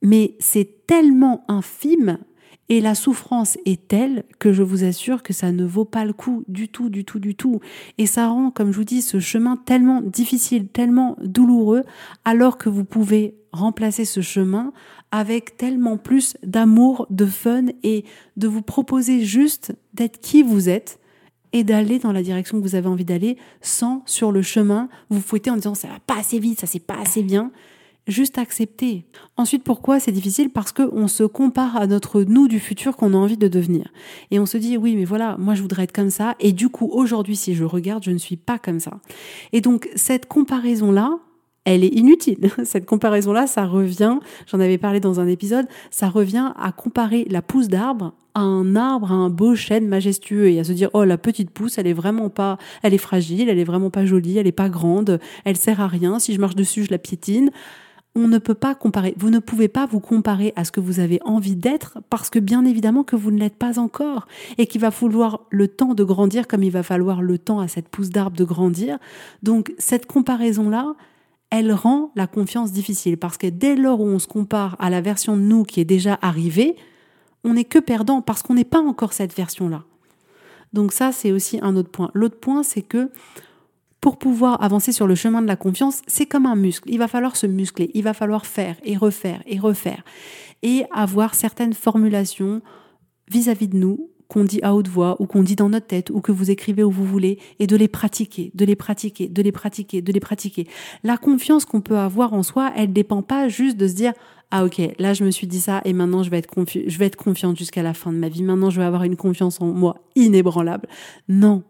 mais 0.02 0.36
c'est 0.40 0.86
tellement 0.88 1.46
infime 1.48 2.18
et 2.70 2.82
la 2.82 2.96
souffrance 2.96 3.58
est 3.66 3.88
telle 3.88 4.24
que 4.40 4.54
je 4.54 4.64
vous 4.64 4.84
assure 4.84 5.22
que 5.22 5.34
ça 5.34 5.52
ne 5.52 5.66
vaut 5.66 5.86
pas 5.86 6.06
le 6.06 6.14
coup 6.14 6.44
du 6.48 6.70
tout, 6.70 6.90
du 6.90 7.04
tout, 7.04 7.20
du 7.20 7.36
tout. 7.36 7.60
Et 7.98 8.06
ça 8.06 8.28
rend, 8.28 8.52
comme 8.52 8.72
je 8.72 8.78
vous 8.78 8.84
dis, 8.84 9.02
ce 9.02 9.20
chemin 9.20 9.58
tellement 9.58 10.02
difficile, 10.02 10.68
tellement 10.68 11.18
douloureux, 11.22 11.84
alors 12.26 12.58
que 12.58 12.70
vous 12.70 12.86
pouvez 12.86 13.36
remplacer 13.52 14.06
ce 14.06 14.22
chemin 14.22 14.72
avec 15.12 15.58
tellement 15.58 15.98
plus 15.98 16.38
d'amour, 16.44 17.06
de 17.10 17.26
fun 17.26 17.66
et 17.84 18.06
de 18.38 18.48
vous 18.48 18.64
proposer 18.64 19.22
juste 19.22 19.74
d'être 19.94 20.20
qui 20.20 20.42
vous 20.42 20.70
êtes 20.70 21.00
et 21.52 21.64
d'aller 21.64 22.00
dans 22.00 22.12
la 22.12 22.24
direction 22.24 22.58
que 22.58 22.64
vous 22.64 22.76
avez 22.76 22.88
envie 22.88 23.06
d'aller 23.06 23.38
sans 23.62 24.02
sur 24.08 24.32
le 24.32 24.42
chemin 24.42 24.90
vous 25.10 25.22
fouetter 25.22 25.52
en 25.52 25.56
disant 25.56 25.76
ça 25.76 25.88
va 25.88 26.00
pas 26.00 26.18
assez 26.18 26.40
vite, 26.40 26.60
ça 26.60 26.66
c'est 26.66 26.80
pas 26.80 26.98
assez 27.00 27.22
bien 27.22 27.52
juste 28.08 28.38
accepter. 28.38 29.06
Ensuite, 29.38 29.64
pourquoi 29.64 30.00
c'est 30.00 30.12
difficile? 30.12 30.50
Parce 30.50 30.72
qu'on 30.72 31.08
se 31.08 31.24
compare 31.24 31.78
à 31.78 31.88
notre 31.88 32.24
nous 32.24 32.48
du 32.48 32.60
futur 32.60 32.96
qu'on 32.96 33.14
a 33.14 33.18
envie 33.18 33.38
de 33.38 33.48
devenir. 33.48 33.92
Et 34.32 34.40
on 34.40 34.46
se 34.46 34.58
dit, 34.58 34.78
oui, 34.78 34.96
mais 34.96 35.06
voilà, 35.06 35.38
moi 35.38 35.56
je 35.56 35.62
voudrais 35.62 35.84
être 35.84 35.94
comme 35.94 36.10
ça. 36.10 36.36
Et 36.40 36.52
du 36.52 36.70
coup, 36.70 36.90
aujourd'hui, 36.92 37.36
si 37.36 37.56
je 37.56 37.64
regarde, 37.64 38.04
je 38.04 38.12
ne 38.12 38.18
suis 38.18 38.38
pas 38.38 38.60
comme 38.60 38.80
ça. 38.80 39.00
Et 39.52 39.62
donc, 39.62 39.90
cette 39.96 40.28
comparaison-là, 40.28 41.20
elle 41.66 41.84
est 41.84 41.96
inutile. 41.96 42.50
Cette 42.66 42.86
comparaison-là, 42.86 43.48
ça 43.48 43.66
revient, 43.66 44.20
j'en 44.48 44.60
avais 44.60 44.78
parlé 44.78 45.00
dans 45.00 45.22
un 45.22 45.28
épisode, 45.28 45.66
ça 45.92 46.10
revient 46.10 46.52
à 46.58 46.74
comparer 46.74 47.26
la 47.30 47.42
pousse 47.42 47.70
d'arbre 47.70 48.14
à 48.36 48.42
un 48.42 48.76
arbre, 48.76 49.12
à 49.12 49.16
un 49.16 49.30
beau 49.30 49.56
chêne 49.56 49.88
majestueux 49.88 50.50
et 50.50 50.60
à 50.60 50.64
se 50.64 50.72
dire, 50.72 50.90
oh, 50.94 51.04
la 51.04 51.18
petite 51.18 51.52
pousse, 51.52 51.78
elle 51.78 51.88
est 51.88 51.94
vraiment 51.94 52.30
pas, 52.30 52.58
elle 52.82 52.94
est 52.94 52.98
fragile, 52.98 53.48
elle 53.48 53.60
est 53.60 53.64
vraiment 53.64 53.92
pas 53.92 54.06
jolie, 54.06 54.38
elle 54.38 54.48
est 54.48 54.52
pas 54.52 54.70
grande, 54.70 55.20
elle 55.46 55.56
sert 55.56 55.80
à 55.82 55.88
rien. 55.88 56.20
Si 56.20 56.34
je 56.34 56.40
marche 56.40 56.56
dessus, 56.56 56.84
je 56.84 56.92
la 56.92 56.98
piétine 56.98 57.52
on 58.16 58.28
ne 58.28 58.38
peut 58.38 58.54
pas 58.54 58.76
comparer. 58.76 59.16
Vous 59.18 59.30
ne 59.30 59.40
pouvez 59.40 59.68
pas 59.68 59.86
vous 59.86 60.00
comparer 60.00 60.54
à 60.56 60.66
ce 60.66 60.72
que 60.72 60.80
vous 60.80 61.00
avez 61.00 61.20
envie 61.26 61.56
d'être 61.56 62.00
parce 62.10 62.30
que 62.30 62.40
bien 62.40 62.64
évidemment 62.66 63.04
que 63.04 63.16
vous 63.16 63.32
ne 63.32 63.40
l'êtes 63.40 63.58
pas 63.58 63.80
encore 63.80 64.28
et 64.58 64.68
qu'il 64.68 64.82
va 64.82 64.92
falloir 64.92 65.42
le 65.50 65.68
temps 65.68 65.96
de 65.96 66.04
grandir 66.04 66.48
comme 66.48 66.64
il 66.64 66.72
va 66.72 66.84
falloir 66.84 67.22
le 67.22 67.38
temps 67.40 67.60
à 67.60 67.68
cette 67.68 67.90
pousse 67.90 68.10
d'arbre 68.10 68.38
de 68.38 68.44
grandir. 68.44 69.00
Donc 69.42 69.74
cette 69.80 70.06
comparaison-là, 70.06 70.94
elle 71.50 71.74
rend 71.74 72.12
la 72.16 72.28
confiance 72.28 72.72
difficile 72.72 73.18
parce 73.18 73.38
que 73.38 73.48
dès 73.48 73.76
lors 73.76 74.00
où 74.00 74.06
on 74.06 74.20
se 74.20 74.28
compare 74.28 74.76
à 74.80 74.90
la 74.90 75.02
version 75.02 75.36
de 75.36 75.42
nous 75.42 75.64
qui 75.64 75.80
est 75.80 75.86
déjà 75.86 76.20
arrivée, 76.22 76.76
on 77.44 77.54
n'est 77.54 77.66
que 77.66 77.80
perdant 77.80 78.22
parce 78.22 78.44
qu'on 78.44 78.54
n'est 78.54 78.64
pas 78.64 78.80
encore 78.80 79.14
cette 79.14 79.36
version-là. 79.36 79.84
Donc 80.72 80.92
ça, 80.92 81.12
c'est 81.12 81.32
aussi 81.32 81.60
un 81.62 81.76
autre 81.76 81.90
point. 81.90 82.10
L'autre 82.14 82.40
point, 82.40 82.64
c'est 82.64 82.82
que 82.82 83.10
pour 84.04 84.18
pouvoir 84.18 84.62
avancer 84.62 84.92
sur 84.92 85.08
le 85.08 85.16
chemin 85.16 85.42
de 85.42 85.48
la 85.48 85.56
confiance, 85.56 86.02
c'est 86.08 86.26
comme 86.26 86.46
un 86.46 86.58
muscle. 86.58 86.90
Il 86.92 87.00
va 87.00 87.08
falloir 87.08 87.38
se 87.38 87.48
muscler, 87.48 87.90
il 87.94 88.04
va 88.04 88.14
falloir 88.14 88.46
faire 88.46 88.76
et 88.84 88.98
refaire 88.98 89.42
et 89.46 89.58
refaire 89.58 90.04
et 90.62 90.84
avoir 90.94 91.36
certaines 91.36 91.72
formulations 91.72 92.62
vis-à-vis 93.32 93.70
de 93.70 93.78
nous 93.78 94.10
qu'on 94.28 94.44
dit 94.44 94.60
à 94.62 94.76
haute 94.76 94.90
voix 94.90 95.16
ou 95.22 95.26
qu'on 95.26 95.42
dit 95.42 95.56
dans 95.56 95.70
notre 95.70 95.88
tête 95.88 96.10
ou 96.10 96.20
que 96.20 96.34
vous 96.34 96.52
écrivez 96.52 96.84
où 96.84 96.92
vous 96.92 97.06
voulez 97.06 97.40
et 97.60 97.66
de 97.66 97.78
les 97.78 97.88
pratiquer, 97.88 98.52
de 98.54 98.66
les 98.66 98.76
pratiquer, 98.76 99.30
de 99.30 99.42
les 99.42 99.54
pratiquer, 99.54 100.02
de 100.02 100.12
les 100.12 100.20
pratiquer. 100.20 100.68
La 101.06 101.16
confiance 101.16 101.64
qu'on 101.64 101.80
peut 101.80 101.98
avoir 101.98 102.34
en 102.34 102.44
soi, 102.44 102.74
elle 102.76 102.92
dépend 102.92 103.22
pas 103.22 103.48
juste 103.48 103.78
de 103.78 103.88
se 103.88 103.94
dire 103.94 104.12
ah 104.52 104.66
ok, 104.66 104.82
là 105.00 105.14
je 105.14 105.24
me 105.24 105.32
suis 105.32 105.48
dit 105.48 105.62
ça 105.62 105.80
et 105.86 105.94
maintenant 105.94 106.24
je 106.24 106.30
vais 106.30 106.40
être 106.40 106.50
je 106.88 106.98
vais 106.98 107.06
être 107.06 107.16
confiante 107.16 107.58
jusqu'à 107.58 107.84
la 107.84 107.94
fin 107.94 108.12
de 108.12 108.18
ma 108.18 108.28
vie. 108.28 108.44
Maintenant 108.44 108.70
je 108.70 108.82
vais 108.82 108.86
avoir 108.86 109.04
une 109.04 109.16
confiance 109.16 109.62
en 109.62 109.68
moi 109.68 109.96
inébranlable. 110.16 110.90
Non, 111.30 111.64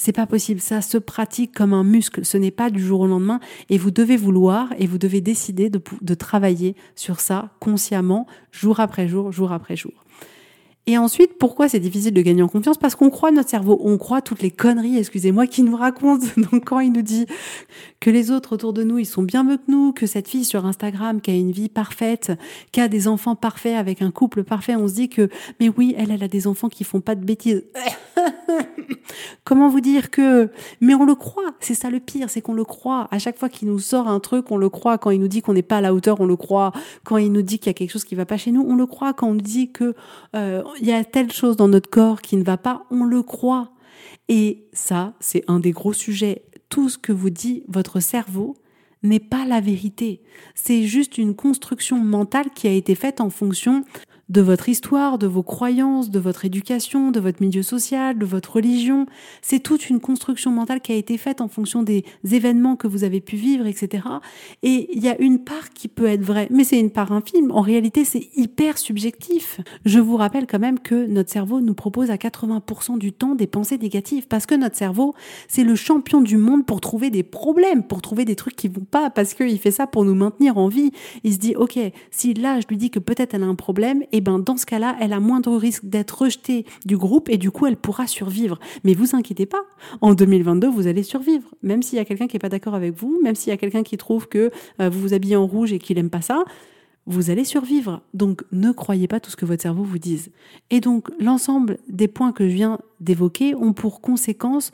c'est 0.00 0.12
pas 0.12 0.26
possible. 0.26 0.60
Ça 0.60 0.80
se 0.80 0.96
pratique 0.96 1.52
comme 1.52 1.74
un 1.74 1.84
muscle. 1.84 2.24
Ce 2.24 2.38
n'est 2.38 2.50
pas 2.50 2.70
du 2.70 2.82
jour 2.82 3.00
au 3.00 3.06
lendemain. 3.06 3.38
Et 3.68 3.76
vous 3.76 3.90
devez 3.90 4.16
vouloir 4.16 4.70
et 4.78 4.86
vous 4.86 4.96
devez 4.96 5.20
décider 5.20 5.68
de, 5.68 6.14
travailler 6.14 6.74
sur 6.96 7.20
ça 7.20 7.50
consciemment, 7.60 8.26
jour 8.50 8.80
après 8.80 9.08
jour, 9.08 9.30
jour 9.30 9.52
après 9.52 9.76
jour. 9.76 9.92
Et 10.86 10.96
ensuite, 10.96 11.36
pourquoi 11.38 11.68
c'est 11.68 11.80
difficile 11.80 12.14
de 12.14 12.22
gagner 12.22 12.40
en 12.40 12.48
confiance? 12.48 12.78
Parce 12.78 12.94
qu'on 12.94 13.10
croit 13.10 13.30
notre 13.30 13.50
cerveau, 13.50 13.78
on 13.84 13.98
croit 13.98 14.22
toutes 14.22 14.40
les 14.40 14.50
conneries, 14.50 14.96
excusez-moi, 14.96 15.46
qu'il 15.46 15.66
nous 15.66 15.76
raconte. 15.76 16.22
Donc 16.50 16.64
quand 16.64 16.80
il 16.80 16.92
nous 16.92 17.02
dit 17.02 17.26
que 18.00 18.08
les 18.08 18.30
autres 18.30 18.54
autour 18.54 18.72
de 18.72 18.82
nous, 18.82 18.98
ils 18.98 19.04
sont 19.04 19.22
bien 19.22 19.44
mieux 19.44 19.58
que 19.58 19.70
nous, 19.70 19.92
que 19.92 20.06
cette 20.06 20.28
fille 20.28 20.46
sur 20.46 20.64
Instagram 20.64 21.20
qui 21.20 21.30
a 21.30 21.34
une 21.34 21.52
vie 21.52 21.68
parfaite, 21.68 22.32
qui 22.72 22.80
a 22.80 22.88
des 22.88 23.06
enfants 23.06 23.36
parfaits 23.36 23.76
avec 23.76 24.00
un 24.00 24.10
couple 24.10 24.44
parfait, 24.44 24.76
on 24.76 24.88
se 24.88 24.94
dit 24.94 25.10
que, 25.10 25.28
mais 25.60 25.68
oui, 25.68 25.94
elle, 25.98 26.10
elle 26.10 26.22
a 26.22 26.28
des 26.28 26.46
enfants 26.46 26.70
qui 26.70 26.84
font 26.84 27.02
pas 27.02 27.14
de 27.14 27.24
bêtises. 27.24 27.64
Comment 29.44 29.68
vous 29.68 29.80
dire 29.80 30.10
que, 30.10 30.50
mais 30.80 30.94
on 30.94 31.04
le 31.04 31.14
croit. 31.14 31.54
C'est 31.60 31.74
ça 31.74 31.90
le 31.90 32.00
pire, 32.00 32.30
c'est 32.30 32.40
qu'on 32.40 32.54
le 32.54 32.64
croit. 32.64 33.08
À 33.10 33.18
chaque 33.18 33.38
fois 33.38 33.48
qu'il 33.48 33.68
nous 33.68 33.78
sort 33.78 34.08
un 34.08 34.20
truc, 34.20 34.50
on 34.50 34.56
le 34.56 34.68
croit. 34.68 34.98
Quand 34.98 35.10
il 35.10 35.20
nous 35.20 35.28
dit 35.28 35.42
qu'on 35.42 35.54
n'est 35.54 35.62
pas 35.62 35.78
à 35.78 35.80
la 35.80 35.94
hauteur, 35.94 36.20
on 36.20 36.26
le 36.26 36.36
croit. 36.36 36.72
Quand 37.04 37.16
il 37.16 37.32
nous 37.32 37.42
dit 37.42 37.58
qu'il 37.58 37.68
y 37.68 37.70
a 37.70 37.74
quelque 37.74 37.90
chose 37.90 38.04
qui 38.04 38.14
va 38.14 38.26
pas 38.26 38.36
chez 38.36 38.52
nous, 38.52 38.64
on 38.66 38.76
le 38.76 38.86
croit. 38.86 39.12
Quand 39.12 39.28
on 39.28 39.34
nous 39.34 39.40
dit 39.40 39.72
que 39.72 39.94
euh, 40.36 40.62
il 40.80 40.86
y 40.86 40.92
a 40.92 41.04
telle 41.04 41.32
chose 41.32 41.56
dans 41.56 41.68
notre 41.68 41.90
corps 41.90 42.20
qui 42.20 42.36
ne 42.36 42.44
va 42.44 42.56
pas, 42.56 42.84
on 42.90 43.04
le 43.04 43.22
croit. 43.22 43.72
Et 44.28 44.68
ça, 44.72 45.14
c'est 45.20 45.44
un 45.48 45.60
des 45.60 45.72
gros 45.72 45.92
sujets. 45.92 46.44
Tout 46.68 46.88
ce 46.88 46.98
que 46.98 47.12
vous 47.12 47.30
dit 47.30 47.64
votre 47.68 48.00
cerveau 48.00 48.56
n'est 49.02 49.20
pas 49.20 49.44
la 49.44 49.60
vérité. 49.60 50.20
C'est 50.54 50.84
juste 50.84 51.18
une 51.18 51.34
construction 51.34 51.96
mentale 51.98 52.50
qui 52.54 52.68
a 52.68 52.72
été 52.72 52.94
faite 52.94 53.20
en 53.20 53.30
fonction 53.30 53.84
de 54.30 54.40
votre 54.40 54.68
histoire, 54.68 55.18
de 55.18 55.26
vos 55.26 55.42
croyances, 55.42 56.08
de 56.08 56.20
votre 56.20 56.44
éducation, 56.44 57.10
de 57.10 57.18
votre 57.18 57.42
milieu 57.42 57.62
social, 57.62 58.16
de 58.16 58.24
votre 58.24 58.54
religion. 58.54 59.06
C'est 59.42 59.58
toute 59.58 59.90
une 59.90 60.00
construction 60.00 60.52
mentale 60.52 60.80
qui 60.80 60.92
a 60.92 60.94
été 60.94 61.18
faite 61.18 61.40
en 61.40 61.48
fonction 61.48 61.82
des 61.82 62.04
événements 62.30 62.76
que 62.76 62.86
vous 62.86 63.02
avez 63.02 63.20
pu 63.20 63.34
vivre, 63.34 63.66
etc. 63.66 64.04
Et 64.62 64.88
il 64.94 65.02
y 65.02 65.08
a 65.08 65.20
une 65.20 65.40
part 65.40 65.70
qui 65.70 65.88
peut 65.88 66.06
être 66.06 66.22
vraie, 66.22 66.46
mais 66.50 66.62
c'est 66.62 66.78
une 66.78 66.90
part 66.90 67.10
infime. 67.10 67.50
En 67.50 67.60
réalité, 67.60 68.04
c'est 68.04 68.28
hyper 68.36 68.78
subjectif. 68.78 69.60
Je 69.84 69.98
vous 69.98 70.16
rappelle 70.16 70.46
quand 70.46 70.60
même 70.60 70.78
que 70.78 71.06
notre 71.06 71.30
cerveau 71.30 71.60
nous 71.60 71.74
propose 71.74 72.10
à 72.10 72.16
80% 72.16 72.98
du 72.98 73.12
temps 73.12 73.34
des 73.34 73.48
pensées 73.48 73.78
négatives, 73.78 74.28
parce 74.28 74.46
que 74.46 74.54
notre 74.54 74.76
cerveau, 74.76 75.12
c'est 75.48 75.64
le 75.64 75.74
champion 75.74 76.20
du 76.20 76.36
monde 76.36 76.64
pour 76.64 76.80
trouver 76.80 77.10
des 77.10 77.24
problèmes, 77.24 77.82
pour 77.82 78.00
trouver 78.00 78.24
des 78.24 78.36
trucs 78.36 78.54
qui 78.54 78.68
vont 78.68 78.86
pas, 78.88 79.10
parce 79.10 79.34
qu'il 79.34 79.58
fait 79.58 79.72
ça 79.72 79.88
pour 79.88 80.04
nous 80.04 80.14
maintenir 80.14 80.56
en 80.56 80.68
vie. 80.68 80.92
Il 81.24 81.32
se 81.32 81.38
dit, 81.38 81.56
ok, 81.56 81.80
si 82.12 82.34
là 82.34 82.60
je 82.60 82.68
lui 82.68 82.76
dis 82.76 82.90
que 82.90 83.00
peut-être 83.00 83.34
elle 83.34 83.42
a 83.42 83.46
un 83.46 83.56
problème, 83.56 84.04
et 84.12 84.19
eh 84.20 84.22
ben 84.22 84.38
dans 84.38 84.58
ce 84.58 84.66
cas-là, 84.66 84.96
elle 85.00 85.14
a 85.14 85.18
moindre 85.20 85.56
risque 85.56 85.86
d'être 85.86 86.22
rejetée 86.22 86.66
du 86.84 86.98
groupe 86.98 87.30
et 87.30 87.38
du 87.38 87.50
coup 87.50 87.64
elle 87.64 87.78
pourra 87.78 88.06
survivre. 88.06 88.58
Mais 88.84 88.92
vous 88.92 89.16
inquiétez 89.16 89.46
pas, 89.46 89.62
en 90.02 90.12
2022 90.12 90.68
vous 90.68 90.86
allez 90.86 91.02
survivre, 91.02 91.48
même 91.62 91.82
s'il 91.82 91.96
y 91.96 92.00
a 92.00 92.04
quelqu'un 92.04 92.26
qui 92.26 92.36
est 92.36 92.40
pas 92.40 92.50
d'accord 92.50 92.74
avec 92.74 92.92
vous, 92.94 93.18
même 93.22 93.34
s'il 93.34 93.48
y 93.48 93.54
a 93.54 93.56
quelqu'un 93.56 93.82
qui 93.82 93.96
trouve 93.96 94.28
que 94.28 94.50
euh, 94.80 94.90
vous 94.90 95.00
vous 95.00 95.14
habillez 95.14 95.36
en 95.36 95.46
rouge 95.46 95.72
et 95.72 95.78
qu'il 95.78 95.96
aime 95.96 96.10
pas 96.10 96.20
ça. 96.20 96.44
Vous 97.06 97.30
allez 97.30 97.44
survivre. 97.44 98.02
Donc 98.12 98.42
ne 98.52 98.72
croyez 98.72 99.08
pas 99.08 99.20
tout 99.20 99.30
ce 99.30 99.36
que 99.36 99.46
votre 99.46 99.62
cerveau 99.62 99.84
vous 99.84 99.98
dise. 99.98 100.30
Et 100.68 100.80
donc 100.80 101.08
l'ensemble 101.18 101.78
des 101.88 102.06
points 102.06 102.32
que 102.32 102.46
je 102.46 102.54
viens 102.54 102.78
d'évoquer 103.00 103.54
ont 103.54 103.72
pour 103.72 104.00
conséquence 104.00 104.72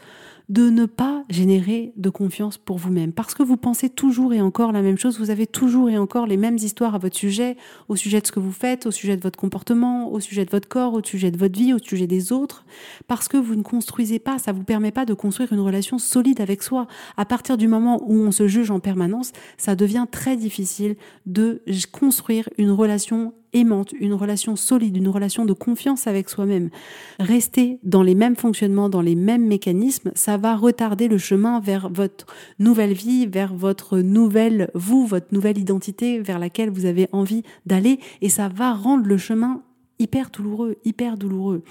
de 0.49 0.71
ne 0.71 0.87
pas 0.87 1.25
générer 1.29 1.93
de 1.97 2.09
confiance 2.09 2.57
pour 2.57 2.79
vous-même. 2.79 3.13
Parce 3.13 3.35
que 3.35 3.43
vous 3.43 3.57
pensez 3.57 3.91
toujours 3.91 4.33
et 4.33 4.41
encore 4.41 4.71
la 4.71 4.81
même 4.81 4.97
chose, 4.97 5.19
vous 5.19 5.31
avez 5.31 5.47
toujours 5.47 5.91
et 5.91 5.99
encore 5.99 6.27
les 6.27 6.37
mêmes 6.37 6.57
histoires 6.57 6.95
à 6.95 6.99
votre 6.99 7.17
sujet, 7.17 7.57
au 7.89 7.97
sujet 7.97 8.21
de 8.21 8.27
ce 8.27 8.33
que 8.33 8.39
vous 8.39 8.53
faites, 8.53 8.87
au 8.87 8.93
sujet 8.93 9.17
de 9.17 9.23
votre 9.23 9.39
comportement, 9.39 10.13
au 10.13 10.21
sujet 10.21 10.45
de 10.45 10.51
votre 10.51 10.69
corps, 10.69 10.95
au 10.95 11.03
sujet 11.03 11.33
de 11.33 11.39
votre 11.39 11.59
vie, 11.59 11.75
au 11.75 11.79
sujet 11.79 12.07
des 12.07 12.31
autres. 12.31 12.65
Parce 13.09 13.27
que 13.27 13.37
vous 13.37 13.57
ne 13.57 13.63
construisez 13.63 14.21
pas, 14.21 14.39
ça 14.39 14.53
vous 14.53 14.63
permet 14.63 14.93
pas 14.93 15.05
de 15.05 15.15
construire 15.15 15.53
une 15.53 15.61
relation 15.61 15.99
solide 15.99 16.41
avec 16.41 16.63
soi. 16.63 16.87
À 17.17 17.25
partir 17.25 17.57
du 17.57 17.67
moment 17.67 18.01
où 18.07 18.15
on 18.15 18.31
se 18.31 18.47
juge 18.47 18.71
en 18.71 18.79
permanence, 18.79 19.33
ça 19.57 19.75
devient 19.75 20.07
très 20.09 20.37
difficile 20.37 20.95
de 21.27 21.63
construire 21.91 22.49
une 22.57 22.71
relation 22.71 23.35
aimante, 23.57 23.93
une 23.99 24.15
relation 24.15 24.55
solide, 24.55 24.97
une 24.97 25.09
relation 25.09 25.45
de 25.45 25.53
confiance 25.53 26.07
avec 26.07 26.29
soi-même. 26.29 26.71
Rester 27.19 27.79
dans 27.83 28.03
les 28.03 28.15
mêmes 28.15 28.37
fonctionnements, 28.37 28.89
dans 28.89 29.01
les 29.01 29.17
mêmes 29.17 29.47
mécanismes, 29.47 30.13
ça 30.15 30.37
va 30.37 30.55
retarder 30.55 31.09
le 31.09 31.19
chemin 31.19 31.61
vers 31.61 31.89
votre 31.89 32.27
nouvelle 32.59 32.93
vie, 32.93 33.27
vers 33.27 33.55
votre 33.55 33.99
nouvelle 33.99 34.71
vous, 34.75 35.07
votre 35.07 35.33
nouvelle 35.33 35.59
identité 35.59 36.21
vers 36.21 36.39
laquelle 36.39 36.71
vous 36.71 36.87
avez 36.87 37.09
envie 37.13 37.43
d'aller 37.65 37.99
et 38.21 38.29
ça 38.29 38.49
va 38.49 38.73
rendre 38.73 39.07
le 39.07 39.19
chemin 39.19 39.63
hyper 39.99 40.31
douloureux, 40.31 40.77
hyper 40.85 41.17
douloureux. 41.17 41.63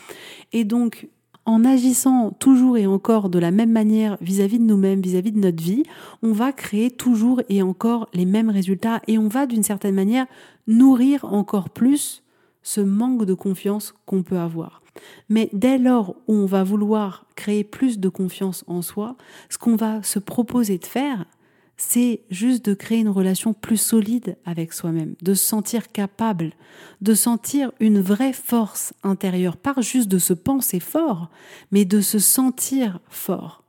Et 0.51 0.63
donc, 0.63 1.08
en 1.46 1.63
agissant 1.63 2.32
toujours 2.32 2.77
et 2.77 2.88
encore 2.88 3.30
de 3.30 3.38
la 3.38 3.51
même 3.51 3.72
manière 3.72 4.18
vis-à-vis 4.20 4.58
de 4.58 4.63
nous-mêmes, 4.63 5.01
vis-à-vis 5.01 5.32
de 5.32 5.39
notre 5.39 5.62
vie, 5.62 5.84
on 6.24 6.32
va 6.32 6.51
créer 6.51 6.89
toujours 6.89 7.42
et 7.50 7.62
encore 7.62 8.10
les 8.13 8.25
mêmes 8.25 8.50
résultats 8.50 9.01
et 9.08 9.18
on 9.20 9.27
va 9.27 9.46
d'une 9.46 9.62
certaine 9.62 9.94
manière 9.94 10.25
nourrir 10.67 11.25
encore 11.25 11.69
plus 11.69 12.24
ce 12.63 12.81
manque 12.81 13.25
de 13.25 13.34
confiance 13.34 13.93
qu'on 14.05 14.24
peut 14.24 14.39
avoir. 14.39 14.81
Mais 15.29 15.50
dès 15.53 15.77
lors 15.77 16.15
où 16.27 16.34
on 16.34 16.45
va 16.45 16.63
vouloir 16.63 17.25
créer 17.36 17.63
plus 17.63 18.00
de 18.00 18.10
confiance 18.10 18.63
en 18.67 18.81
soi, 18.81 19.15
ce 19.50 19.57
qu'on 19.57 19.75
va 19.75 20.01
se 20.03 20.19
proposer 20.19 20.77
de 20.77 20.86
faire, 20.86 21.25
c'est 21.77 22.22
juste 22.29 22.65
de 22.65 22.74
créer 22.74 23.00
une 23.00 23.10
relation 23.10 23.53
plus 23.53 23.77
solide 23.77 24.38
avec 24.45 24.72
soi-même, 24.72 25.15
de 25.22 25.34
se 25.34 25.43
sentir 25.43 25.91
capable, 25.91 26.53
de 27.01 27.13
sentir 27.13 27.72
une 27.79 28.00
vraie 28.00 28.34
force 28.34 28.93
intérieure, 29.03 29.57
pas 29.57 29.75
juste 29.79 30.07
de 30.07 30.19
se 30.19 30.34
penser 30.34 30.79
fort, 30.79 31.29
mais 31.72 31.84
de 31.84 32.00
se 32.00 32.19
sentir 32.19 33.00
fort. 33.10 33.63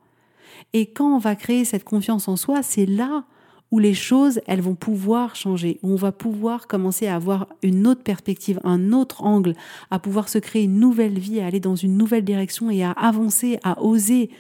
Et 0.72 0.86
quand 0.92 1.16
on 1.16 1.18
va 1.18 1.34
créer 1.34 1.64
cette 1.64 1.84
confiance 1.84 2.28
en 2.28 2.36
soi, 2.36 2.62
c'est 2.62 2.86
là 2.86 3.24
où 3.76 3.78
les 3.78 3.92
choses, 3.92 4.40
elles 4.46 4.62
vont 4.62 4.74
pouvoir 4.74 5.36
changer, 5.36 5.78
où 5.82 5.92
on 5.92 5.96
va 5.96 6.10
pouvoir 6.10 6.66
commencer 6.66 7.08
à 7.08 7.14
avoir 7.14 7.46
une 7.62 7.86
autre 7.86 8.02
perspective, 8.02 8.58
un 8.64 8.94
autre 8.94 9.22
angle, 9.22 9.52
à 9.90 9.98
pouvoir 9.98 10.30
se 10.30 10.38
créer 10.38 10.62
une 10.62 10.80
nouvelle 10.80 11.18
vie, 11.18 11.40
à 11.40 11.46
aller 11.46 11.60
dans 11.60 11.76
une 11.76 11.98
nouvelle 11.98 12.24
direction 12.24 12.70
et 12.70 12.82
à 12.82 12.92
avancer, 12.92 13.58
à 13.64 13.82
oser. 13.82 14.30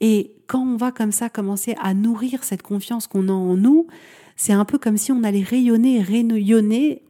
Et 0.00 0.30
quand 0.46 0.60
on 0.60 0.76
va 0.76 0.92
comme 0.92 1.10
ça 1.10 1.28
commencer 1.28 1.74
à 1.82 1.92
nourrir 1.92 2.44
cette 2.44 2.62
confiance 2.62 3.08
qu'on 3.08 3.28
a 3.28 3.32
en 3.32 3.56
nous, 3.56 3.88
c'est 4.36 4.52
un 4.52 4.64
peu 4.64 4.78
comme 4.78 4.96
si 4.96 5.10
on 5.10 5.24
allait 5.24 5.42
rayonner, 5.42 6.00
rayonner 6.00 7.02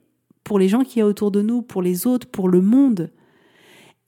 pour 0.43 0.59
les 0.59 0.71
gens 0.71 0.85
qui 0.85 1.01
y 1.01 1.03
a 1.03 1.07
autour 1.07 1.31
de 1.31 1.43
nous, 1.43 1.61
pour 1.61 1.83
les 1.83 2.07
autres, 2.07 2.29
pour 2.29 2.49
le 2.49 2.63
monde. 2.63 3.11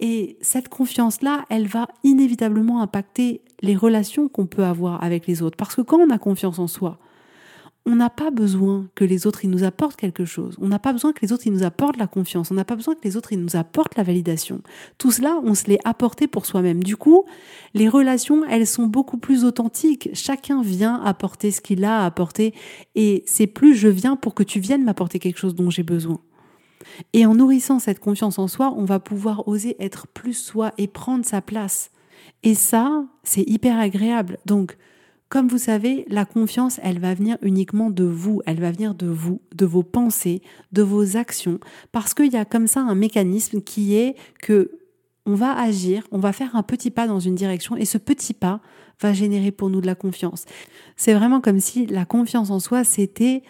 Et 0.01 0.39
cette 0.41 0.71
confiance-là, 0.71 1.45
elle 1.51 1.67
va 1.67 1.89
inévitablement 2.05 2.81
impacter 2.81 3.43
les 3.61 3.77
relations 3.77 4.29
qu'on 4.29 4.47
peut 4.47 4.65
avoir 4.65 5.05
avec 5.05 5.27
les 5.27 5.43
autres. 5.43 5.59
Parce 5.59 5.75
que 5.75 5.83
quand 5.83 5.99
on 5.99 6.09
a 6.09 6.17
confiance 6.17 6.59
en 6.59 6.69
soi, 6.69 6.99
on 7.88 7.97
n'a 7.97 8.11
pas 8.11 8.30
besoin 8.30 8.87
que 8.95 9.02
les 9.02 9.26
autres 9.26 9.47
ils 9.47 9.50
nous 9.50 9.64
apportent 9.64 9.97
quelque 9.97 10.26
chose. 10.26 10.57
On 10.61 10.68
n'a 10.68 10.78
pas 10.78 10.92
besoin 10.92 11.14
que 11.14 11.21
les 11.23 11.33
autres 11.33 11.47
ils 11.47 11.52
nous 11.52 11.62
apportent 11.62 11.97
la 11.97 12.07
confiance. 12.07 12.50
On 12.50 12.54
n'a 12.54 12.66
pas 12.66 12.76
besoin 12.76 12.95
que 12.95 13.00
les 13.02 13.16
autres 13.16 13.33
ils 13.33 13.40
nous 13.42 13.57
apportent 13.57 13.97
la 13.97 14.02
validation. 14.02 14.61
Tout 14.99 15.11
cela, 15.11 15.40
on 15.42 15.54
se 15.54 15.64
l'est 15.68 15.80
apporté 15.87 16.28
pour 16.28 16.45
soi-même. 16.45 16.85
Du 16.85 16.99
coup, 16.99 17.25
les 17.73 17.88
relations, 17.88 18.45
elles 18.45 18.66
sont 18.66 18.87
beaucoup 18.87 19.16
plus 19.16 19.42
authentiques. 19.42 20.11
Chacun 20.12 20.61
vient 20.61 21.02
apporter 21.02 21.50
ce 21.50 21.62
qu'il 21.62 21.83
a 21.83 22.02
à 22.02 22.04
apporter 22.04 22.52
et 22.95 23.25
c'est 23.26 23.47
plus 23.47 23.75
je 23.75 23.88
viens 23.88 24.16
pour 24.16 24.35
que 24.35 24.42
tu 24.42 24.61
viennes 24.61 24.85
m'apporter 24.85 25.18
quelque 25.18 25.38
chose 25.38 25.54
dont 25.54 25.71
j'ai 25.71 25.83
besoin. 25.83 26.21
Et 27.14 27.25
en 27.25 27.35
nourrissant 27.35 27.78
cette 27.78 28.00
confiance 28.00 28.38
en 28.38 28.49
soi, 28.49 28.75
on 28.76 28.85
va 28.85 29.00
pouvoir 29.00 29.49
oser 29.49 29.76
être 29.83 30.07
plus 30.09 30.35
soi 30.35 30.73
et 30.76 30.88
prendre 30.88 31.25
sa 31.25 31.40
place. 31.40 31.90
Et 32.42 32.54
ça, 32.54 33.04
c'est 33.23 33.49
hyper 33.49 33.78
agréable. 33.78 34.37
Donc, 34.45 34.76
comme 35.29 35.49
vous 35.49 35.59
savez, 35.59 36.07
la 36.09 36.25
confiance, 36.25 36.81
elle 36.83 37.01
va 37.01 37.13
venir 37.15 37.37
uniquement 37.43 37.91
de 37.91 38.05
vous, 38.05 38.41
elle 38.47 38.61
va 38.61 38.71
venir 38.71 38.95
de 38.95 39.07
vous, 39.07 39.43
de 39.55 39.67
vos 39.67 39.83
pensées, 39.83 40.41
de 40.73 40.83
vos 40.83 41.17
actions, 41.17 41.61
parce 41.93 42.15
qu'il 42.15 42.33
y 42.33 42.37
a 42.37 42.45
comme 42.45 42.67
ça 42.67 42.81
un 42.81 42.95
mécanisme 42.95 43.61
qui 43.61 43.95
est 43.95 44.17
que 44.41 44.71
on 45.27 45.35
va 45.35 45.53
agir, 45.61 46.09
on 46.11 46.19
va 46.19 46.33
faire 46.33 46.57
un 46.57 46.63
petit 46.63 46.91
pas 46.91 47.07
dans 47.07 47.21
une 47.21 47.35
direction 47.35 47.77
et 47.77 47.85
ce 47.85 47.99
petit 47.99 48.33
pas 48.33 48.63
va 49.03 49.13
générer 49.13 49.51
pour 49.51 49.69
nous 49.69 49.83
de 49.83 49.87
la 49.87 49.95
confiance. 49.95 50.47
C'est 50.97 51.13
vraiment 51.13 51.43
comme 51.43 51.61
si 51.61 51.85
la 51.85 52.07
confiance 52.07 52.51
en 52.51 52.61
soi, 52.61 52.83
c'était 52.83 53.43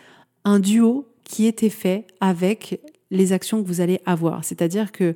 un 0.45 0.59
duo 0.59 1.07
qui 1.23 1.47
était 1.47 1.71
fait 1.71 2.09
avec 2.21 2.81
les 3.13 3.33
actions 3.33 3.63
que 3.63 3.69
vous 3.69 3.81
allez 3.81 4.01
avoir. 4.07 4.45
C'est-à-dire 4.45 4.91
que 4.91 5.15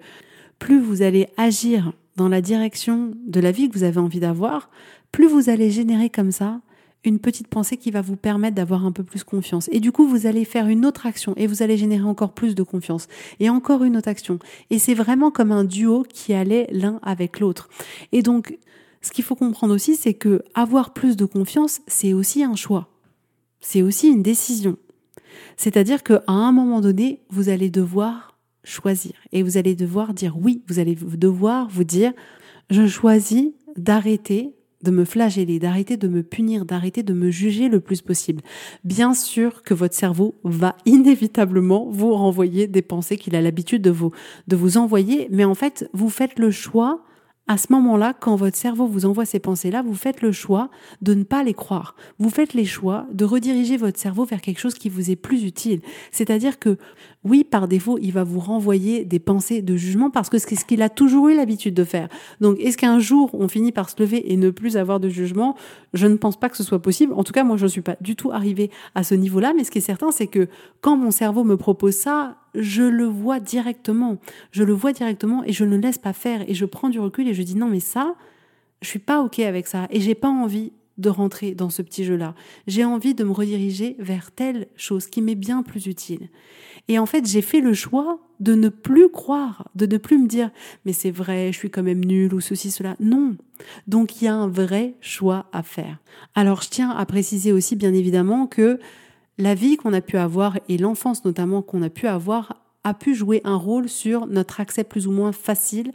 plus 0.60 0.80
vous 0.80 1.02
allez 1.02 1.26
agir 1.36 1.92
dans 2.16 2.28
la 2.28 2.40
direction 2.40 3.12
de 3.26 3.40
la 3.40 3.52
vie 3.52 3.68
que 3.68 3.78
vous 3.78 3.84
avez 3.84 3.98
envie 3.98 4.20
d'avoir, 4.20 4.70
plus 5.12 5.26
vous 5.26 5.48
allez 5.48 5.70
générer 5.70 6.10
comme 6.10 6.32
ça 6.32 6.60
une 7.04 7.18
petite 7.18 7.48
pensée 7.48 7.76
qui 7.76 7.90
va 7.90 8.00
vous 8.00 8.16
permettre 8.16 8.54
d'avoir 8.54 8.86
un 8.86 8.92
peu 8.92 9.02
plus 9.02 9.24
confiance. 9.24 9.68
Et 9.72 9.80
du 9.80 9.90
coup, 9.90 10.06
vous 10.06 10.26
allez 10.26 10.44
faire 10.44 10.68
une 10.68 10.86
autre 10.86 11.06
action 11.06 11.34
et 11.36 11.46
vous 11.46 11.62
allez 11.62 11.76
générer 11.76 12.04
encore 12.04 12.32
plus 12.32 12.54
de 12.54 12.62
confiance. 12.62 13.08
Et 13.40 13.50
encore 13.50 13.82
une 13.84 13.96
autre 13.96 14.08
action. 14.08 14.38
Et 14.70 14.78
c'est 14.78 14.94
vraiment 14.94 15.30
comme 15.30 15.52
un 15.52 15.64
duo 15.64 16.04
qui 16.08 16.32
allait 16.32 16.68
l'un 16.70 17.00
avec 17.02 17.40
l'autre. 17.40 17.68
Et 18.12 18.22
donc, 18.22 18.56
ce 19.00 19.10
qu'il 19.10 19.24
faut 19.24 19.34
comprendre 19.34 19.74
aussi, 19.74 19.96
c'est 19.96 20.14
que 20.14 20.42
avoir 20.54 20.92
plus 20.92 21.16
de 21.16 21.24
confiance, 21.24 21.80
c'est 21.88 22.12
aussi 22.12 22.44
un 22.44 22.54
choix. 22.54 22.88
C'est 23.60 23.82
aussi 23.82 24.08
une 24.08 24.22
décision. 24.22 24.76
C'est-à-dire 25.56 26.02
qu'à 26.02 26.22
un 26.28 26.52
moment 26.52 26.80
donné, 26.80 27.20
vous 27.30 27.48
allez 27.48 27.70
devoir 27.70 28.31
choisir. 28.64 29.12
Et 29.32 29.42
vous 29.42 29.56
allez 29.56 29.74
devoir 29.74 30.14
dire 30.14 30.36
oui. 30.38 30.62
Vous 30.68 30.78
allez 30.78 30.96
devoir 30.96 31.68
vous 31.68 31.84
dire, 31.84 32.12
je 32.70 32.86
choisis 32.86 33.50
d'arrêter 33.76 34.54
de 34.82 34.90
me 34.90 35.04
flageller, 35.04 35.58
d'arrêter 35.58 35.96
de 35.96 36.08
me 36.08 36.22
punir, 36.22 36.64
d'arrêter 36.64 37.02
de 37.02 37.12
me 37.12 37.30
juger 37.30 37.68
le 37.68 37.80
plus 37.80 38.02
possible. 38.02 38.42
Bien 38.84 39.14
sûr 39.14 39.62
que 39.62 39.74
votre 39.74 39.94
cerveau 39.94 40.34
va 40.44 40.76
inévitablement 40.86 41.88
vous 41.90 42.12
renvoyer 42.12 42.66
des 42.66 42.82
pensées 42.82 43.16
qu'il 43.16 43.36
a 43.36 43.40
l'habitude 43.40 43.82
de 43.82 43.90
vous, 43.90 44.10
de 44.48 44.56
vous 44.56 44.76
envoyer, 44.76 45.28
mais 45.30 45.44
en 45.44 45.54
fait, 45.54 45.88
vous 45.92 46.10
faites 46.10 46.38
le 46.38 46.50
choix 46.50 47.04
à 47.48 47.58
ce 47.58 47.72
moment-là, 47.72 48.14
quand 48.18 48.36
votre 48.36 48.56
cerveau 48.56 48.86
vous 48.86 49.04
envoie 49.04 49.24
ces 49.24 49.40
pensées-là, 49.40 49.82
vous 49.82 49.94
faites 49.94 50.22
le 50.22 50.30
choix 50.30 50.70
de 51.02 51.12
ne 51.12 51.24
pas 51.24 51.42
les 51.42 51.54
croire. 51.54 51.96
Vous 52.18 52.30
faites 52.30 52.54
les 52.54 52.64
choix 52.64 53.06
de 53.12 53.24
rediriger 53.24 53.76
votre 53.76 53.98
cerveau 53.98 54.24
vers 54.24 54.40
quelque 54.40 54.60
chose 54.60 54.74
qui 54.74 54.88
vous 54.88 55.10
est 55.10 55.16
plus 55.16 55.42
utile. 55.42 55.80
C'est-à-dire 56.12 56.60
que 56.60 56.78
oui, 57.24 57.44
par 57.44 57.68
défaut, 57.68 57.98
il 58.02 58.10
va 58.10 58.24
vous 58.24 58.40
renvoyer 58.40 59.04
des 59.04 59.20
pensées 59.20 59.62
de 59.62 59.76
jugement 59.76 60.10
parce 60.10 60.28
que 60.28 60.38
c'est 60.38 60.56
ce 60.56 60.64
qu'il 60.64 60.82
a 60.82 60.88
toujours 60.88 61.28
eu 61.28 61.36
l'habitude 61.36 61.72
de 61.72 61.84
faire. 61.84 62.08
Donc, 62.40 62.58
est-ce 62.58 62.76
qu'un 62.76 62.98
jour 62.98 63.30
on 63.34 63.46
finit 63.46 63.70
par 63.70 63.90
se 63.90 63.94
lever 64.00 64.32
et 64.32 64.36
ne 64.36 64.50
plus 64.50 64.76
avoir 64.76 64.98
de 64.98 65.08
jugement? 65.08 65.56
Je 65.94 66.08
ne 66.08 66.16
pense 66.16 66.38
pas 66.38 66.48
que 66.48 66.56
ce 66.56 66.64
soit 66.64 66.82
possible. 66.82 67.12
En 67.12 67.22
tout 67.22 67.32
cas, 67.32 67.44
moi, 67.44 67.56
je 67.56 67.64
ne 67.64 67.68
suis 67.68 67.80
pas 67.80 67.96
du 68.00 68.16
tout 68.16 68.32
arrivée 68.32 68.70
à 68.96 69.04
ce 69.04 69.14
niveau-là. 69.14 69.52
Mais 69.56 69.62
ce 69.62 69.70
qui 69.70 69.78
est 69.78 69.82
certain, 69.82 70.10
c'est 70.10 70.26
que 70.26 70.48
quand 70.80 70.96
mon 70.96 71.12
cerveau 71.12 71.44
me 71.44 71.56
propose 71.56 71.94
ça, 71.94 72.38
je 72.56 72.82
le 72.82 73.04
vois 73.04 73.38
directement. 73.38 74.18
Je 74.50 74.64
le 74.64 74.72
vois 74.72 74.92
directement 74.92 75.44
et 75.44 75.52
je 75.52 75.64
ne 75.64 75.76
laisse 75.76 75.98
pas 75.98 76.12
faire 76.12 76.42
et 76.48 76.54
je 76.54 76.64
prends 76.64 76.88
du 76.88 76.98
recul 76.98 77.28
et 77.28 77.34
je 77.34 77.42
dis 77.42 77.54
non, 77.54 77.68
mais 77.68 77.80
ça, 77.80 78.16
je 78.80 78.88
suis 78.88 78.98
pas 78.98 79.22
ok 79.22 79.38
avec 79.38 79.68
ça 79.68 79.86
et 79.90 80.00
j'ai 80.00 80.16
pas 80.16 80.28
envie 80.28 80.72
de 81.02 81.10
rentrer 81.10 81.54
dans 81.54 81.68
ce 81.68 81.82
petit 81.82 82.04
jeu-là. 82.04 82.34
J'ai 82.66 82.84
envie 82.84 83.14
de 83.14 83.24
me 83.24 83.32
rediriger 83.32 83.96
vers 83.98 84.32
telle 84.32 84.68
chose 84.76 85.06
qui 85.06 85.20
m'est 85.20 85.34
bien 85.34 85.62
plus 85.62 85.86
utile. 85.86 86.30
Et 86.88 86.98
en 86.98 87.06
fait, 87.06 87.26
j'ai 87.26 87.42
fait 87.42 87.60
le 87.60 87.74
choix 87.74 88.18
de 88.40 88.54
ne 88.54 88.68
plus 88.68 89.08
croire, 89.08 89.68
de 89.74 89.86
ne 89.86 89.98
plus 89.98 90.18
me 90.18 90.26
dire 90.26 90.50
mais 90.84 90.92
c'est 90.92 91.10
vrai, 91.10 91.52
je 91.52 91.58
suis 91.58 91.70
quand 91.70 91.82
même 91.82 92.04
nul 92.04 92.32
ou 92.34 92.40
ceci, 92.40 92.70
cela. 92.70 92.96
Non. 92.98 93.36
Donc 93.86 94.20
il 94.20 94.24
y 94.24 94.28
a 94.28 94.34
un 94.34 94.48
vrai 94.48 94.94
choix 95.00 95.46
à 95.52 95.62
faire. 95.62 95.98
Alors 96.34 96.62
je 96.62 96.70
tiens 96.70 96.90
à 96.90 97.04
préciser 97.06 97.52
aussi 97.52 97.76
bien 97.76 97.92
évidemment 97.92 98.46
que 98.46 98.80
la 99.38 99.54
vie 99.54 99.76
qu'on 99.76 99.92
a 99.92 100.00
pu 100.00 100.16
avoir 100.16 100.58
et 100.68 100.78
l'enfance 100.78 101.24
notamment 101.24 101.62
qu'on 101.62 101.82
a 101.82 101.90
pu 101.90 102.06
avoir 102.06 102.56
a 102.84 102.94
pu 102.94 103.14
jouer 103.14 103.40
un 103.44 103.56
rôle 103.56 103.88
sur 103.88 104.26
notre 104.26 104.60
accès 104.60 104.82
plus 104.82 105.06
ou 105.06 105.12
moins 105.12 105.32
facile 105.32 105.92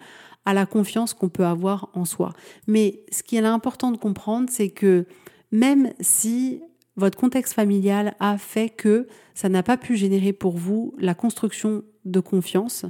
à 0.48 0.54
la 0.54 0.66
confiance 0.66 1.14
qu'on 1.14 1.28
peut 1.28 1.46
avoir 1.46 1.90
en 1.94 2.06
soi. 2.06 2.32
Mais 2.68 3.02
ce 3.12 3.22
qui 3.22 3.36
est 3.36 3.44
important 3.44 3.92
de 3.92 3.98
comprendre, 3.98 4.50
c'est 4.50 4.70
que 4.70 5.06
même 5.52 5.92
si 6.00 6.62
votre 6.96 7.18
contexte 7.18 7.54
familial 7.54 8.16
a 8.22 8.38
fait 8.38 8.70
que 8.70 9.08
ça 9.36 9.50
n'a 9.50 9.62
pas 9.62 9.76
pu 9.76 9.98
générer 9.98 10.32
pour 10.32 10.56
vous 10.56 10.96
la 11.00 11.14
construction 11.14 11.84
de 12.06 12.22
confiance, 12.22 12.86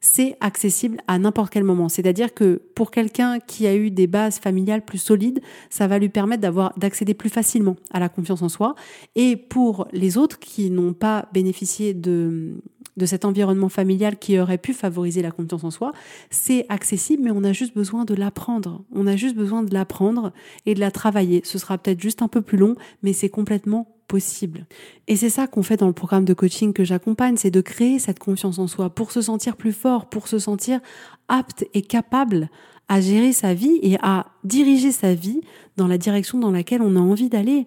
c'est 0.00 0.36
accessible 0.40 0.98
à 1.06 1.20
n'importe 1.20 1.52
quel 1.52 1.62
moment. 1.62 1.88
C'est-à-dire 1.88 2.34
que 2.34 2.60
pour 2.74 2.90
quelqu'un 2.90 3.38
qui 3.38 3.68
a 3.68 3.76
eu 3.76 3.92
des 3.92 4.08
bases 4.08 4.40
familiales 4.40 4.84
plus 4.84 4.98
solides, 4.98 5.40
ça 5.70 5.86
va 5.86 6.00
lui 6.00 6.08
permettre 6.08 6.42
d'avoir 6.42 6.76
d'accéder 6.76 7.14
plus 7.14 7.30
facilement 7.30 7.76
à 7.92 8.00
la 8.00 8.08
confiance 8.08 8.42
en 8.42 8.48
soi. 8.48 8.74
Et 9.14 9.36
pour 9.36 9.86
les 9.92 10.18
autres 10.18 10.40
qui 10.40 10.70
n'ont 10.72 10.92
pas 10.92 11.28
bénéficié 11.32 11.94
de 11.94 12.60
de 12.96 13.06
cet 13.06 13.24
environnement 13.24 13.68
familial 13.68 14.18
qui 14.18 14.38
aurait 14.38 14.58
pu 14.58 14.72
favoriser 14.72 15.22
la 15.22 15.30
confiance 15.30 15.64
en 15.64 15.70
soi, 15.70 15.92
c'est 16.30 16.66
accessible, 16.68 17.24
mais 17.24 17.30
on 17.30 17.44
a 17.44 17.52
juste 17.52 17.74
besoin 17.74 18.04
de 18.04 18.14
l'apprendre. 18.14 18.84
On 18.92 19.06
a 19.06 19.16
juste 19.16 19.36
besoin 19.36 19.62
de 19.62 19.74
l'apprendre 19.74 20.32
et 20.64 20.74
de 20.74 20.80
la 20.80 20.90
travailler. 20.90 21.42
Ce 21.44 21.58
sera 21.58 21.78
peut-être 21.78 22.00
juste 22.00 22.22
un 22.22 22.28
peu 22.28 22.42
plus 22.42 22.58
long, 22.58 22.74
mais 23.02 23.12
c'est 23.12 23.28
complètement 23.28 23.96
possible. 24.08 24.66
Et 25.08 25.16
c'est 25.16 25.30
ça 25.30 25.46
qu'on 25.46 25.62
fait 25.62 25.76
dans 25.76 25.88
le 25.88 25.92
programme 25.92 26.24
de 26.24 26.34
coaching 26.34 26.72
que 26.72 26.84
j'accompagne, 26.84 27.36
c'est 27.36 27.50
de 27.50 27.60
créer 27.60 27.98
cette 27.98 28.18
confiance 28.18 28.58
en 28.58 28.66
soi 28.66 28.90
pour 28.90 29.12
se 29.12 29.20
sentir 29.20 29.56
plus 29.56 29.72
fort, 29.72 30.08
pour 30.08 30.28
se 30.28 30.38
sentir 30.38 30.80
apte 31.28 31.66
et 31.74 31.82
capable 31.82 32.48
à 32.88 33.00
gérer 33.00 33.32
sa 33.32 33.52
vie 33.52 33.78
et 33.82 33.96
à 34.00 34.26
diriger 34.44 34.92
sa 34.92 35.14
vie 35.14 35.40
dans 35.76 35.88
la 35.88 35.98
direction 35.98 36.38
dans 36.38 36.52
laquelle 36.52 36.82
on 36.82 36.94
a 36.94 37.00
envie 37.00 37.28
d'aller. 37.28 37.66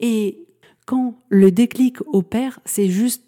Et 0.00 0.46
quand 0.86 1.18
le 1.28 1.50
déclic 1.50 1.98
opère, 2.12 2.60
c'est 2.64 2.88
juste 2.88 3.25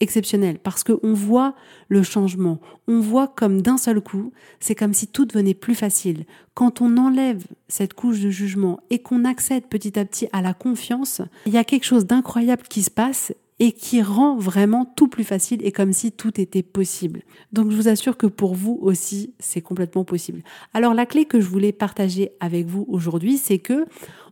exceptionnel 0.00 0.58
parce 0.58 0.84
qu'on 0.84 1.12
voit 1.12 1.54
le 1.88 2.02
changement. 2.02 2.60
On 2.88 3.00
voit 3.00 3.28
comme 3.28 3.62
d'un 3.62 3.78
seul 3.78 4.00
coup, 4.00 4.32
c'est 4.60 4.74
comme 4.74 4.94
si 4.94 5.06
tout 5.06 5.24
devenait 5.24 5.54
plus 5.54 5.74
facile. 5.74 6.24
Quand 6.54 6.80
on 6.80 6.96
enlève 6.96 7.44
cette 7.68 7.94
couche 7.94 8.20
de 8.20 8.30
jugement 8.30 8.80
et 8.90 9.00
qu'on 9.00 9.24
accède 9.24 9.66
petit 9.66 9.98
à 9.98 10.04
petit 10.04 10.28
à 10.32 10.42
la 10.42 10.54
confiance, 10.54 11.22
il 11.46 11.52
y 11.52 11.58
a 11.58 11.64
quelque 11.64 11.84
chose 11.84 12.06
d'incroyable 12.06 12.64
qui 12.68 12.82
se 12.82 12.90
passe 12.90 13.32
et 13.60 13.72
qui 13.72 14.02
rend 14.02 14.36
vraiment 14.36 14.84
tout 14.84 15.08
plus 15.08 15.24
facile 15.24 15.64
et 15.64 15.70
comme 15.70 15.92
si 15.92 16.10
tout 16.10 16.40
était 16.40 16.64
possible. 16.64 17.22
Donc 17.52 17.70
je 17.70 17.76
vous 17.76 17.88
assure 17.88 18.16
que 18.16 18.26
pour 18.26 18.54
vous 18.54 18.78
aussi, 18.82 19.32
c'est 19.38 19.60
complètement 19.60 20.04
possible. 20.04 20.42
Alors 20.72 20.92
la 20.92 21.06
clé 21.06 21.24
que 21.24 21.40
je 21.40 21.46
voulais 21.48 21.72
partager 21.72 22.32
avec 22.40 22.66
vous 22.66 22.84
aujourd'hui, 22.88 23.36
c'est 23.36 23.60
que 23.60 23.86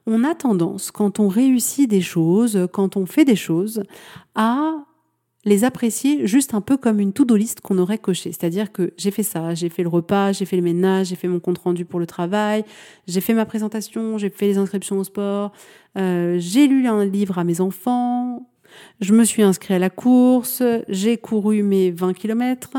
on 0.07 0.25
a 0.25 0.35
tendance, 0.35 0.90
quand 0.90 1.21
on 1.21 1.28
réussit 1.28 1.88
des 1.88 2.00
choses, 2.00 2.66
quand 2.73 2.97
on 2.97 3.07
fait 3.07 3.25
des 3.25 3.37
choses, 3.37 3.85
à 4.35 4.75
les 5.44 5.64
apprécier 5.64 6.26
juste 6.26 6.54
un 6.54 6.61
peu 6.61 6.76
comme 6.76 7.00
une 7.00 7.12
to-do 7.12 7.34
list 7.34 7.61
qu'on 7.61 7.78
aurait 7.78 7.99
coché. 7.99 8.30
C'est-à-dire 8.30 8.70
que 8.70 8.92
j'ai 8.96 9.11
fait 9.11 9.22
ça, 9.22 9.54
j'ai 9.54 9.68
fait 9.68 9.82
le 9.82 9.88
repas, 9.88 10.32
j'ai 10.32 10.44
fait 10.44 10.56
le 10.56 10.62
ménage, 10.62 11.08
j'ai 11.08 11.16
fait 11.16 11.28
mon 11.28 11.40
compte 11.40 11.58
rendu 11.58 11.84
pour 11.84 11.99
le 11.99 12.06
travail, 12.06 12.64
j'ai 13.08 13.20
fait 13.20 13.34
ma 13.34 13.44
présentation, 13.44 14.18
j'ai 14.18 14.30
fait 14.30 14.46
les 14.46 14.58
inscriptions 14.58 14.99
au 14.99 15.04
sport, 15.04 15.52
euh, 15.99 16.37
j'ai 16.38 16.68
lu 16.68 16.87
un 16.87 17.04
livre 17.04 17.38
à 17.38 17.44
mes 17.44 17.61
enfants, 17.61 18.49
je 19.00 19.12
me 19.12 19.25
suis 19.25 19.42
inscrit 19.42 19.75
à 19.75 19.78
la 19.78 19.90
course, 19.90 20.62
j'ai 20.88 21.16
couru 21.16 21.62
mes 21.62 21.90
20 21.90 22.14
km, 22.14 22.70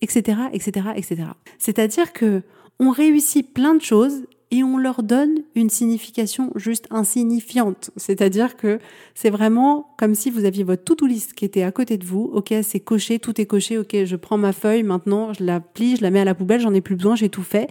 etc., 0.00 0.38
etc., 0.52 0.88
etc. 0.96 1.22
C'est-à-dire 1.58 2.12
que 2.12 2.42
on 2.80 2.90
réussit 2.90 3.52
plein 3.54 3.74
de 3.74 3.82
choses 3.82 4.24
et 4.52 4.62
on 4.62 4.76
leur 4.76 5.02
donne 5.02 5.38
une 5.54 5.70
signification 5.70 6.52
juste 6.56 6.86
insignifiante. 6.90 7.90
C'est-à-dire 7.96 8.56
que 8.58 8.78
c'est 9.14 9.30
vraiment 9.30 9.94
comme 9.96 10.14
si 10.14 10.30
vous 10.30 10.44
aviez 10.44 10.62
votre 10.62 10.84
to-do 10.84 11.06
list 11.06 11.32
qui 11.32 11.46
était 11.46 11.62
à 11.62 11.72
côté 11.72 11.96
de 11.96 12.04
vous. 12.04 12.30
Ok, 12.34 12.52
c'est 12.62 12.80
coché, 12.80 13.18
tout 13.18 13.40
est 13.40 13.46
coché. 13.46 13.78
Ok, 13.78 13.96
je 14.04 14.14
prends 14.14 14.36
ma 14.36 14.52
feuille 14.52 14.82
maintenant, 14.82 15.32
je 15.32 15.42
la 15.42 15.60
plie, 15.60 15.96
je 15.96 16.02
la 16.02 16.10
mets 16.10 16.20
à 16.20 16.26
la 16.26 16.34
poubelle, 16.34 16.60
j'en 16.60 16.74
ai 16.74 16.82
plus 16.82 16.96
besoin, 16.96 17.16
j'ai 17.16 17.30
tout 17.30 17.42
fait. 17.42 17.70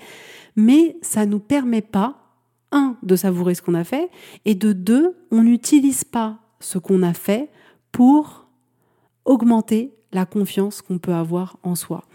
Mais 0.55 0.97
ça 1.03 1.27
nous 1.27 1.39
permet 1.39 1.83
pas, 1.83 2.17
un, 2.71 2.97
de 3.03 3.15
savourer 3.15 3.53
ce 3.53 3.61
qu'on 3.61 3.75
a 3.75 3.83
fait, 3.83 4.09
et 4.45 4.55
de 4.55 4.73
deux, 4.73 5.15
on 5.29 5.43
n'utilise 5.43 6.03
pas 6.03 6.39
ce 6.59 6.79
qu'on 6.79 7.03
a 7.03 7.13
fait 7.13 7.51
pour 7.91 8.47
augmenter 9.25 9.93
la 10.13 10.25
confiance 10.25 10.81
qu'on 10.81 10.97
peut 10.97 11.13
avoir 11.13 11.57
en 11.61 11.75
soi. 11.75 12.05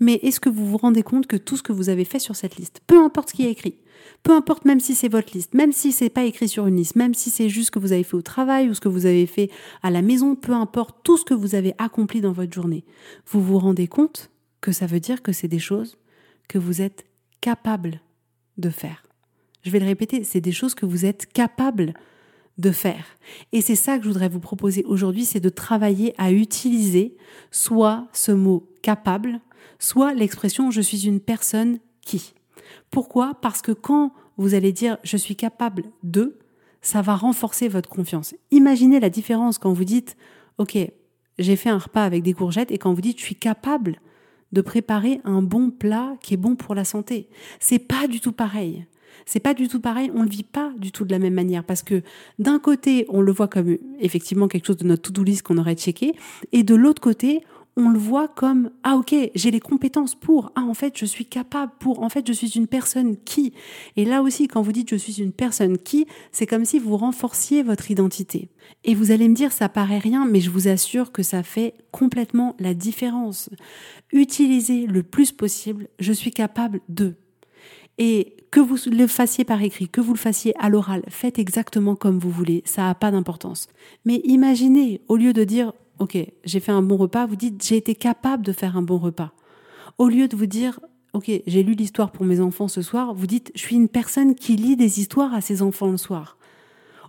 Mais 0.00 0.14
est-ce 0.22 0.40
que 0.40 0.48
vous 0.48 0.64
vous 0.64 0.78
rendez 0.78 1.02
compte 1.02 1.26
que 1.26 1.36
tout 1.36 1.56
ce 1.56 1.62
que 1.62 1.72
vous 1.72 1.88
avez 1.88 2.04
fait 2.04 2.18
sur 2.18 2.36
cette 2.36 2.56
liste, 2.56 2.80
peu 2.86 3.02
importe 3.02 3.30
ce 3.30 3.34
qui 3.34 3.46
est 3.46 3.50
écrit, 3.50 3.76
peu 4.22 4.32
importe 4.32 4.64
même 4.64 4.80
si 4.80 4.94
c'est 4.94 5.08
votre 5.08 5.32
liste, 5.32 5.54
même 5.54 5.72
si 5.72 5.92
c'est 5.92 6.10
pas 6.10 6.24
écrit 6.24 6.48
sur 6.48 6.66
une 6.66 6.76
liste, 6.76 6.96
même 6.96 7.14
si 7.14 7.30
c'est 7.30 7.48
juste 7.48 7.66
ce 7.66 7.70
que 7.70 7.78
vous 7.78 7.92
avez 7.92 8.04
fait 8.04 8.16
au 8.16 8.22
travail 8.22 8.68
ou 8.68 8.74
ce 8.74 8.80
que 8.80 8.88
vous 8.88 9.06
avez 9.06 9.26
fait 9.26 9.50
à 9.82 9.90
la 9.90 10.02
maison, 10.02 10.34
peu 10.34 10.52
importe 10.52 10.98
tout 11.02 11.16
ce 11.16 11.24
que 11.24 11.34
vous 11.34 11.54
avez 11.54 11.74
accompli 11.78 12.20
dans 12.20 12.32
votre 12.32 12.52
journée, 12.52 12.84
vous 13.26 13.42
vous 13.42 13.58
rendez 13.58 13.86
compte 13.86 14.30
que 14.60 14.72
ça 14.72 14.86
veut 14.86 15.00
dire 15.00 15.22
que 15.22 15.32
c'est 15.32 15.48
des 15.48 15.58
choses 15.58 15.96
que 16.48 16.58
vous 16.58 16.82
êtes 16.82 17.04
capable 17.40 18.00
de 18.56 18.70
faire. 18.70 19.04
Je 19.62 19.70
vais 19.70 19.78
le 19.78 19.86
répéter, 19.86 20.24
c'est 20.24 20.40
des 20.40 20.52
choses 20.52 20.74
que 20.74 20.86
vous 20.86 21.04
êtes 21.04 21.26
capable 21.32 21.94
de 22.58 22.70
faire. 22.72 23.04
Et 23.52 23.60
c'est 23.60 23.76
ça 23.76 23.98
que 23.98 24.04
je 24.04 24.08
voudrais 24.08 24.28
vous 24.28 24.40
proposer 24.40 24.84
aujourd'hui, 24.84 25.24
c'est 25.24 25.40
de 25.40 25.48
travailler 25.48 26.14
à 26.18 26.32
utiliser 26.32 27.16
soit 27.50 28.08
ce 28.12 28.32
mot 28.32 28.68
capable, 28.82 29.40
soit 29.78 30.12
l'expression 30.12 30.70
je 30.70 30.80
suis 30.80 31.06
une 31.06 31.20
personne 31.20 31.78
qui. 32.02 32.34
Pourquoi? 32.90 33.34
Parce 33.40 33.62
que 33.62 33.72
quand 33.72 34.12
vous 34.36 34.54
allez 34.54 34.72
dire 34.72 34.98
je 35.02 35.16
suis 35.16 35.36
capable 35.36 35.84
de, 36.02 36.38
ça 36.80 37.02
va 37.02 37.16
renforcer 37.16 37.68
votre 37.68 37.88
confiance. 37.88 38.34
Imaginez 38.50 39.00
la 39.00 39.10
différence 39.10 39.58
quand 39.58 39.72
vous 39.72 39.84
dites 39.84 40.16
OK, 40.58 40.76
j'ai 41.38 41.56
fait 41.56 41.70
un 41.70 41.78
repas 41.78 42.04
avec 42.04 42.22
des 42.22 42.32
courgettes 42.32 42.70
et 42.70 42.78
quand 42.78 42.92
vous 42.92 43.00
dites 43.00 43.18
je 43.18 43.24
suis 43.24 43.36
capable 43.36 44.00
de 44.52 44.60
préparer 44.60 45.20
un 45.24 45.42
bon 45.42 45.70
plat 45.70 46.14
qui 46.22 46.34
est 46.34 46.38
bon 46.38 46.56
pour 46.56 46.74
la 46.74 46.84
santé. 46.84 47.28
C'est 47.60 47.78
pas 47.78 48.08
du 48.08 48.20
tout 48.20 48.32
pareil. 48.32 48.86
C'est 49.26 49.40
pas 49.40 49.52
du 49.52 49.68
tout 49.68 49.80
pareil, 49.80 50.10
on 50.14 50.22
le 50.22 50.28
vit 50.28 50.42
pas 50.42 50.72
du 50.78 50.90
tout 50.90 51.04
de 51.04 51.10
la 51.10 51.18
même 51.18 51.34
manière 51.34 51.64
parce 51.64 51.82
que 51.82 52.02
d'un 52.38 52.58
côté, 52.58 53.04
on 53.08 53.20
le 53.20 53.32
voit 53.32 53.48
comme 53.48 53.76
effectivement 54.00 54.48
quelque 54.48 54.66
chose 54.66 54.78
de 54.78 54.86
notre 54.86 55.02
to-do 55.02 55.22
list 55.22 55.42
qu'on 55.42 55.58
aurait 55.58 55.74
checké 55.74 56.14
et 56.52 56.62
de 56.62 56.74
l'autre 56.74 57.02
côté, 57.02 57.42
on 57.78 57.90
le 57.90 57.98
voit 57.98 58.26
comme 58.26 58.70
ah 58.82 58.96
ok 58.96 59.14
j'ai 59.36 59.50
les 59.52 59.60
compétences 59.60 60.16
pour 60.16 60.50
ah 60.56 60.62
en 60.62 60.74
fait 60.74 60.98
je 60.98 61.06
suis 61.06 61.24
capable 61.24 61.72
pour 61.78 62.02
en 62.02 62.08
fait 62.08 62.26
je 62.26 62.32
suis 62.32 62.48
une 62.56 62.66
personne 62.66 63.16
qui. 63.16 63.54
Et 63.96 64.04
là 64.04 64.20
aussi 64.20 64.48
quand 64.48 64.62
vous 64.62 64.72
dites 64.72 64.90
je 64.90 64.96
suis 64.96 65.22
une 65.22 65.32
personne 65.32 65.78
qui 65.78 66.06
c'est 66.32 66.46
comme 66.46 66.64
si 66.64 66.80
vous 66.80 66.96
renforciez 66.96 67.62
votre 67.62 67.90
identité. 67.90 68.50
Et 68.82 68.96
vous 68.96 69.12
allez 69.12 69.28
me 69.28 69.34
dire 69.34 69.52
ça 69.52 69.68
paraît 69.68 69.98
rien 69.98 70.26
mais 70.26 70.40
je 70.40 70.50
vous 70.50 70.66
assure 70.66 71.12
que 71.12 71.22
ça 71.22 71.44
fait 71.44 71.74
complètement 71.92 72.56
la 72.58 72.74
différence. 72.74 73.48
Utilisez 74.12 74.86
le 74.86 75.04
plus 75.04 75.30
possible 75.30 75.86
je 76.00 76.12
suis 76.12 76.32
capable 76.32 76.80
de. 76.88 77.14
Et 77.98 78.36
que 78.50 78.60
vous 78.60 78.76
le 78.90 79.06
fassiez 79.06 79.44
par 79.44 79.62
écrit, 79.62 79.88
que 79.88 80.00
vous 80.00 80.14
le 80.14 80.18
fassiez 80.18 80.54
à 80.58 80.68
l'oral, 80.68 81.02
faites 81.08 81.38
exactement 81.38 81.96
comme 81.96 82.18
vous 82.18 82.30
voulez, 82.30 82.62
ça 82.64 82.82
n'a 82.82 82.94
pas 82.94 83.10
d'importance. 83.10 83.68
Mais 84.04 84.20
imaginez, 84.24 85.02
au 85.08 85.16
lieu 85.16 85.32
de 85.32 85.44
dire 85.44 85.72
ok, 85.98 86.18
j'ai 86.44 86.60
fait 86.60 86.72
un 86.72 86.82
bon 86.82 86.96
repas, 86.96 87.26
vous 87.26 87.36
dites 87.36 87.64
j'ai 87.64 87.76
été 87.76 87.94
capable 87.94 88.44
de 88.44 88.52
faire 88.52 88.76
un 88.76 88.82
bon 88.82 88.98
repas. 88.98 89.32
Au 89.98 90.08
lieu 90.08 90.28
de 90.28 90.36
vous 90.36 90.46
dire 90.46 90.80
ok, 91.12 91.30
j'ai 91.46 91.62
lu 91.62 91.74
l'histoire 91.74 92.12
pour 92.12 92.24
mes 92.24 92.40
enfants 92.40 92.68
ce 92.68 92.82
soir, 92.82 93.14
vous 93.14 93.26
dites 93.26 93.50
je 93.54 93.60
suis 93.60 93.76
une 93.76 93.88
personne 93.88 94.34
qui 94.34 94.56
lit 94.56 94.76
des 94.76 95.00
histoires 95.00 95.34
à 95.34 95.40
ses 95.40 95.62
enfants 95.62 95.90
le 95.90 95.96
soir. 95.96 96.38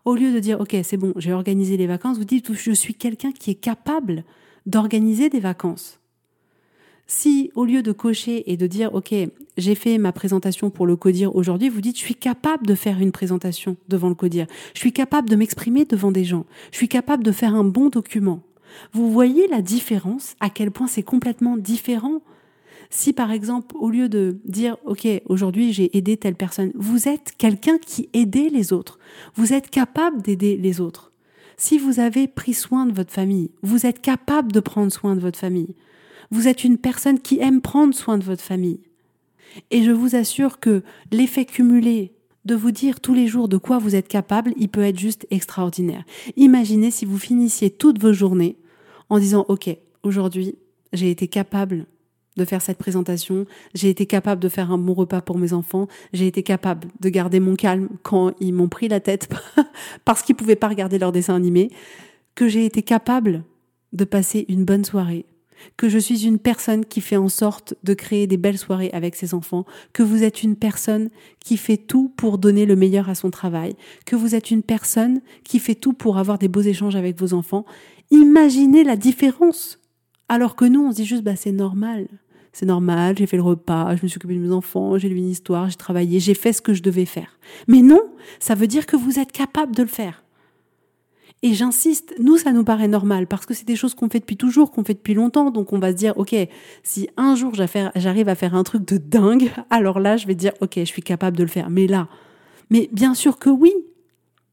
Au 0.06 0.16
lieu 0.16 0.32
de 0.32 0.40
dire 0.40 0.60
ok, 0.60 0.78
c'est 0.84 0.98
bon, 0.98 1.14
j'ai 1.18 1.34
organisé 1.34 1.78
les 1.78 1.88
vacances, 1.88 2.18
vous 2.18 2.26
dites 2.26 2.54
je 2.54 2.72
suis 2.72 2.96
quelqu'un 2.96 3.32
qui 3.32 3.52
est 3.52 3.56
capable 3.56 4.24
d'organiser 4.66 5.30
des 5.30 5.40
vacances. 5.40 6.00
Si 7.12 7.52
au 7.56 7.66
lieu 7.66 7.82
de 7.82 7.92
cocher 7.92 8.52
et 8.52 8.56
de 8.56 8.68
dire 8.68 8.94
OK, 8.94 9.16
j'ai 9.58 9.76
fait 9.76 9.98
ma 9.98 10.12
présentation 10.12 10.70
pour 10.70 10.86
le 10.86 10.96
codir 10.96 11.36
aujourd'hui, 11.36 11.68
vous 11.68 11.82
dites 11.82 11.98
je 11.98 12.04
suis 12.04 12.14
capable 12.14 12.68
de 12.68 12.76
faire 12.76 13.00
une 13.00 13.12
présentation 13.12 13.78
devant 13.88 14.10
le 14.10 14.16
codir. 14.16 14.46
Je 14.76 14.80
suis 14.80 14.94
capable 14.94 15.28
de 15.28 15.36
m'exprimer 15.36 15.86
devant 15.86 16.12
des 16.12 16.24
gens. 16.24 16.46
Je 16.72 16.78
suis 16.78 16.88
capable 16.88 17.24
de 17.24 17.32
faire 17.32 17.56
un 17.56 17.64
bon 17.64 17.90
document. 17.90 18.44
Vous 18.94 19.12
voyez 19.12 19.48
la 19.48 19.62
différence, 19.62 20.36
à 20.40 20.50
quel 20.50 20.72
point 20.72 20.88
c'est 20.88 21.04
complètement 21.04 21.58
différent? 21.58 22.22
Si 22.90 23.14
par 23.14 23.32
exemple, 23.32 23.76
au 23.78 23.90
lieu 23.90 24.10
de 24.10 24.40
dire, 24.46 24.78
OK, 24.86 25.08
aujourd'hui 25.26 25.74
j'ai 25.74 25.96
aidé 25.98 26.18
telle 26.18 26.36
personne, 26.36 26.72
vous 26.76 27.08
êtes 27.08 27.34
quelqu'un 27.38 27.78
qui 27.78 28.10
aidait 28.14 28.50
les 28.50 28.74
autres, 28.74 28.98
vous 29.36 29.54
êtes 29.54 29.70
capable 29.70 30.22
d'aider 30.22 30.58
les 30.58 30.82
autres. 30.82 31.12
Si 31.58 31.78
vous 31.78 32.00
avez 32.00 32.28
pris 32.28 32.54
soin 32.54 32.86
de 32.86 32.94
votre 32.94 33.12
famille, 33.12 33.52
vous 33.62 33.86
êtes 33.86 34.02
capable 34.02 34.52
de 34.52 34.60
prendre 34.60 34.92
soin 34.92 35.16
de 35.16 35.20
votre 35.20 35.38
famille. 35.38 35.76
Vous 36.32 36.48
êtes 36.48 36.64
une 36.64 36.78
personne 36.78 37.20
qui 37.20 37.40
aime 37.40 37.62
prendre 37.62 37.94
soin 37.94 38.18
de 38.18 38.24
votre 38.24 38.42
famille. 38.44 38.80
Et 39.70 39.84
je 39.84 39.92
vous 39.92 40.16
assure 40.16 40.60
que 40.60 40.84
l'effet 41.12 41.46
cumulé 41.46 42.14
vous 42.56 42.72
dire 42.72 43.00
tous 43.00 43.14
les 43.14 43.28
jours 43.28 43.48
de 43.48 43.58
quoi 43.58 43.78
vous 43.78 43.96
êtes 43.96 44.08
capable, 44.08 44.54
il 44.58 44.70
peut 44.70 44.84
être 44.84 45.00
juste 45.00 45.28
extraordinaire. 45.32 46.04
Imaginez 46.36 46.92
si 46.92 47.06
vous 47.06 47.18
finissiez 47.18 47.70
toutes 47.70 48.00
vos 48.00 48.14
journées 48.14 48.58
en 49.10 49.20
disant, 49.20 49.46
OK, 49.48 49.70
aujourd'hui, 50.04 50.56
j'ai 50.94 51.12
été 51.12 51.28
capable 51.28 51.86
de 52.38 52.46
faire 52.46 52.62
cette 52.62 52.78
présentation, 52.78 53.46
j'ai 53.74 53.90
été 53.90 54.06
capable 54.06 54.42
de 54.42 54.50
faire 54.50 54.72
un 54.72 54.78
bon 54.78 54.94
repas 54.94 55.22
pour 55.22 55.38
mes 55.38 55.54
enfants, 55.54 55.88
j'ai 56.14 56.28
été 56.28 56.42
capable 56.42 56.88
de 57.00 57.10
garder 57.10 57.40
mon 57.40 57.56
calme 57.56 57.90
quand 58.04 58.34
ils 58.40 58.54
m'ont 58.54 58.70
pris 58.70 58.88
la 58.88 59.00
tête 59.00 59.30
parce 60.06 60.22
qu'ils 60.22 60.36
pouvaient 60.36 60.56
pas 60.56 60.70
regarder 60.70 61.00
leur 61.00 61.12
dessin 61.12 61.36
animé, 61.36 61.70
que 62.36 62.48
j'ai 62.48 62.66
été 62.66 62.82
capable 62.82 63.44
de 63.92 64.06
passer 64.06 64.46
une 64.48 64.64
bonne 64.64 64.86
soirée, 64.86 65.26
que 65.78 65.90
je 65.90 65.98
suis 65.98 66.26
une 66.26 66.40
personne 66.40 66.86
qui 66.86 67.02
fait 67.02 67.18
en 67.18 67.30
sorte 67.30 67.74
de 67.84 67.94
créer 67.94 68.28
des 68.28 68.38
belles 68.38 68.58
soirées 68.58 68.90
avec 68.94 69.16
ses 69.16 69.34
enfants, 69.34 69.66
que 69.94 70.04
vous 70.04 70.24
êtes 70.24 70.44
une 70.44 70.56
personne 70.56 71.10
qui 71.40 71.58
fait 71.58 71.78
tout 71.78 72.10
pour 72.16 72.38
donner 72.38 72.66
le 72.66 72.76
meilleur 72.76 73.10
à 73.10 73.16
son 73.16 73.30
travail, 73.30 73.76
que 74.06 74.16
vous 74.16 74.36
êtes 74.36 74.52
une 74.52 74.64
personne 74.64 75.22
qui 75.44 75.60
fait 75.60 75.76
tout 75.76 75.94
pour 75.94 76.18
avoir 76.18 76.38
des 76.38 76.48
beaux 76.48 76.62
échanges 76.62 76.96
avec 76.96 77.20
vos 77.20 77.34
enfants. 77.34 77.66
Imaginez 78.12 78.84
la 78.84 78.96
différence. 78.96 79.80
Alors 80.28 80.56
que 80.56 80.66
nous, 80.66 80.86
on 80.86 80.92
se 80.92 80.98
dit 80.98 81.06
juste, 81.06 81.24
bah, 81.24 81.36
c'est 81.36 81.52
normal. 81.52 82.08
C'est 82.52 82.66
normal, 82.66 83.16
j'ai 83.18 83.28
fait 83.28 83.38
le 83.38 83.44
repas, 83.44 83.96
je 83.96 84.04
me 84.04 84.08
suis 84.08 84.18
occupée 84.18 84.34
de 84.36 84.40
mes 84.40 84.52
enfants, 84.52 84.98
j'ai 84.98 85.08
lu 85.08 85.18
une 85.18 85.30
histoire, 85.30 85.70
j'ai 85.70 85.76
travaillé, 85.76 86.20
j'ai 86.20 86.34
fait 86.34 86.52
ce 86.52 86.62
que 86.62 86.74
je 86.74 86.82
devais 86.82 87.06
faire. 87.06 87.38
Mais 87.68 87.82
non, 87.82 88.02
ça 88.40 88.56
veut 88.56 88.68
dire 88.68 88.86
que 88.88 88.96
vous 88.96 89.20
êtes 89.20 89.32
capable 89.32 89.76
de 89.76 89.84
le 89.84 89.88
faire. 89.88 90.24
Et 91.42 91.54
j'insiste, 91.54 92.14
nous, 92.20 92.38
ça 92.38 92.52
nous 92.52 92.66
paraît 92.66 92.90
normal 92.90 93.26
parce 93.26 93.46
que 93.46 93.54
c'est 93.54 93.66
des 93.66 93.78
choses 93.78 93.94
qu'on 93.94 94.10
fait 94.10 94.20
depuis 94.20 94.36
toujours, 94.36 94.72
qu'on 94.72 94.84
fait 94.84 94.94
depuis 94.94 95.14
longtemps. 95.14 95.52
Donc 95.52 95.72
on 95.72 95.80
va 95.80 95.92
se 95.92 95.96
dire, 95.96 96.18
OK, 96.18 96.36
si 96.84 97.10
un 97.16 97.36
jour 97.36 97.54
j'arrive 97.54 98.28
à 98.28 98.36
faire 98.36 98.56
un 98.56 98.64
truc 98.64 98.86
de 98.86 98.98
dingue, 98.98 99.50
alors 99.70 100.00
là, 100.00 100.18
je 100.18 100.28
vais 100.28 100.36
dire, 100.36 100.52
OK, 100.60 100.74
je 100.76 100.84
suis 100.84 101.02
capable 101.02 101.38
de 101.38 101.44
le 101.44 101.50
faire. 101.50 101.70
Mais 101.70 101.88
là, 101.88 102.10
mais 102.70 102.90
bien 102.92 103.14
sûr 103.14 103.40
que 103.40 103.50
oui. 103.50 103.74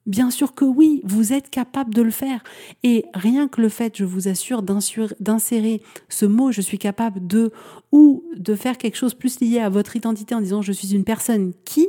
Bien 0.07 0.31
sûr 0.31 0.55
que 0.55 0.65
oui, 0.65 1.01
vous 1.03 1.33
êtes 1.33 1.51
capable 1.51 1.93
de 1.93 2.01
le 2.01 2.13
faire. 2.13 2.45
Et 2.85 3.07
rien 3.13 3.49
que 3.49 3.61
le 3.61 3.69
fait, 3.69 3.97
je 3.97 4.05
vous 4.05 4.29
assure, 4.29 4.63
d'insérer 4.63 5.83
ce 6.09 6.27
mot 6.27 6.53
je 6.53 6.61
suis 6.61 6.79
capable 6.79 7.27
de, 7.27 7.51
ou 7.91 8.23
de 8.37 8.55
faire 8.55 8.79
quelque 8.79 8.95
chose 8.95 9.15
plus 9.15 9.41
lié 9.41 9.59
à 9.59 9.69
votre 9.69 9.97
identité 9.97 10.37
en 10.37 10.41
disant 10.41 10.63
je 10.63 10.71
suis 10.71 10.95
une 10.95 11.03
personne 11.03 11.55
qui, 11.65 11.89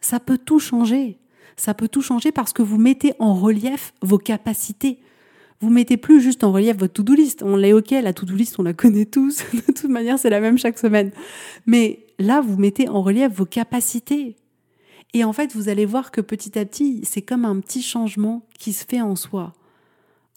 ça 0.00 0.20
peut 0.20 0.38
tout 0.38 0.60
changer 0.60 1.18
ça 1.58 1.74
peut 1.74 1.88
tout 1.88 2.02
changer 2.02 2.32
parce 2.32 2.52
que 2.52 2.62
vous 2.62 2.78
mettez 2.78 3.12
en 3.18 3.34
relief 3.34 3.92
vos 4.00 4.18
capacités. 4.18 5.00
Vous 5.60 5.70
mettez 5.70 5.96
plus 5.96 6.20
juste 6.20 6.44
en 6.44 6.52
relief 6.52 6.76
votre 6.76 6.92
to-do 6.92 7.14
list. 7.14 7.42
On 7.42 7.56
l'est 7.56 7.72
ok, 7.72 7.90
la 7.90 8.12
to-do 8.12 8.34
list, 8.34 8.60
on 8.60 8.62
la 8.62 8.72
connaît 8.72 9.06
tous. 9.06 9.42
De 9.52 9.72
toute 9.72 9.90
manière, 9.90 10.18
c'est 10.18 10.30
la 10.30 10.40
même 10.40 10.56
chaque 10.56 10.78
semaine. 10.78 11.10
Mais 11.66 12.06
là, 12.18 12.40
vous 12.40 12.56
mettez 12.56 12.88
en 12.88 13.02
relief 13.02 13.32
vos 13.32 13.44
capacités. 13.44 14.36
Et 15.14 15.24
en 15.24 15.32
fait, 15.32 15.52
vous 15.54 15.68
allez 15.68 15.84
voir 15.84 16.12
que 16.12 16.20
petit 16.20 16.56
à 16.58 16.64
petit, 16.64 17.00
c'est 17.02 17.22
comme 17.22 17.44
un 17.44 17.58
petit 17.60 17.82
changement 17.82 18.46
qui 18.56 18.72
se 18.72 18.84
fait 18.84 19.00
en 19.00 19.16
soi. 19.16 19.52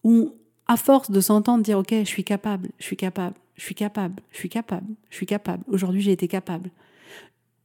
Où, 0.04 0.34
à 0.68 0.78
force 0.78 1.12
de 1.12 1.22
s'entendre 1.22 1.64
dire, 1.64 1.78
OK, 1.78 1.92
je 1.92 2.04
suis 2.06 2.24
capable, 2.24 2.70
je 2.80 2.86
suis 2.86 2.98
capable, 2.98 3.36
je 3.56 3.64
suis 3.64 3.76
capable, 3.76 4.24
je 4.32 4.38
suis 4.38 4.50
capable, 4.50 4.88
je 5.12 5.16
suis 5.18 5.26
capable, 5.28 5.64
aujourd'hui 5.68 6.02
j'ai 6.02 6.14
été 6.14 6.28
capable. 6.28 6.72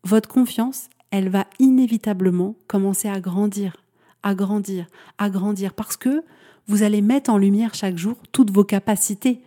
Votre 0.04 0.28
confiance, 0.28 0.90
elle 1.10 1.28
va 1.28 1.46
inévitablement 1.58 2.54
commencer 2.66 3.08
à 3.08 3.20
grandir, 3.20 3.76
à 4.22 4.34
grandir, 4.34 4.86
à 5.18 5.30
grandir, 5.30 5.72
parce 5.72 5.96
que 5.96 6.22
vous 6.68 6.82
allez 6.82 7.00
mettre 7.00 7.30
en 7.30 7.38
lumière 7.38 7.74
chaque 7.74 7.96
jour 7.96 8.16
toutes 8.32 8.50
vos 8.50 8.64
capacités. 8.64 9.40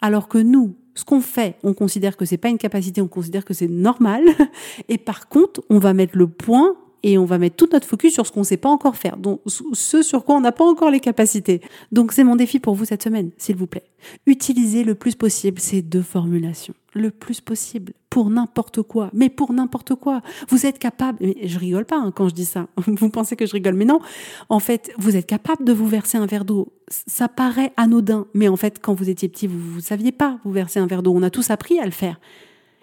Alors 0.00 0.28
que 0.28 0.38
nous, 0.38 0.76
ce 0.94 1.04
qu'on 1.04 1.20
fait, 1.20 1.56
on 1.62 1.74
considère 1.74 2.16
que 2.16 2.24
c'est 2.24 2.36
pas 2.36 2.48
une 2.48 2.58
capacité, 2.58 3.00
on 3.00 3.08
considère 3.08 3.44
que 3.44 3.54
c'est 3.54 3.68
normal. 3.68 4.22
Et 4.88 4.98
par 4.98 5.28
contre, 5.28 5.62
on 5.70 5.78
va 5.78 5.94
mettre 5.94 6.16
le 6.16 6.26
point 6.26 6.76
et 7.02 7.18
on 7.18 7.24
va 7.24 7.38
mettre 7.38 7.56
tout 7.56 7.68
notre 7.72 7.86
focus 7.86 8.14
sur 8.14 8.26
ce 8.26 8.32
qu'on 8.32 8.40
ne 8.40 8.44
sait 8.44 8.56
pas 8.56 8.68
encore 8.68 8.96
faire, 8.96 9.16
donc 9.16 9.40
ce 9.46 10.02
sur 10.02 10.24
quoi 10.24 10.36
on 10.36 10.40
n'a 10.40 10.52
pas 10.52 10.64
encore 10.64 10.90
les 10.90 11.00
capacités. 11.00 11.60
Donc 11.92 12.12
c'est 12.12 12.24
mon 12.24 12.36
défi 12.36 12.58
pour 12.58 12.74
vous 12.74 12.84
cette 12.84 13.02
semaine, 13.02 13.30
s'il 13.36 13.56
vous 13.56 13.66
plaît. 13.66 13.84
Utilisez 14.26 14.84
le 14.84 14.94
plus 14.94 15.14
possible 15.14 15.60
ces 15.60 15.82
deux 15.82 16.02
formulations, 16.02 16.74
le 16.94 17.10
plus 17.10 17.40
possible, 17.40 17.92
pour 18.10 18.30
n'importe 18.30 18.82
quoi, 18.82 19.10
mais 19.12 19.28
pour 19.28 19.52
n'importe 19.52 19.94
quoi. 19.94 20.22
Vous 20.48 20.64
êtes 20.64 20.78
capable, 20.78 21.18
je 21.42 21.58
rigole 21.58 21.84
pas 21.84 21.98
hein, 21.98 22.12
quand 22.14 22.28
je 22.28 22.34
dis 22.34 22.44
ça, 22.44 22.66
vous 22.86 23.10
pensez 23.10 23.36
que 23.36 23.46
je 23.46 23.52
rigole, 23.52 23.74
mais 23.74 23.84
non, 23.84 24.00
en 24.48 24.58
fait, 24.58 24.90
vous 24.98 25.16
êtes 25.16 25.26
capable 25.26 25.64
de 25.64 25.72
vous 25.72 25.86
verser 25.86 26.18
un 26.18 26.26
verre 26.26 26.44
d'eau. 26.44 26.72
Ça 26.88 27.28
paraît 27.28 27.72
anodin, 27.76 28.26
mais 28.32 28.48
en 28.48 28.56
fait, 28.56 28.78
quand 28.80 28.94
vous 28.94 29.10
étiez 29.10 29.28
petit, 29.28 29.46
vous 29.46 29.76
ne 29.76 29.80
saviez 29.80 30.12
pas 30.12 30.38
vous 30.44 30.52
verser 30.52 30.80
un 30.80 30.86
verre 30.86 31.02
d'eau. 31.02 31.12
On 31.14 31.22
a 31.22 31.30
tous 31.30 31.50
appris 31.50 31.78
à 31.78 31.84
le 31.84 31.90
faire. 31.90 32.18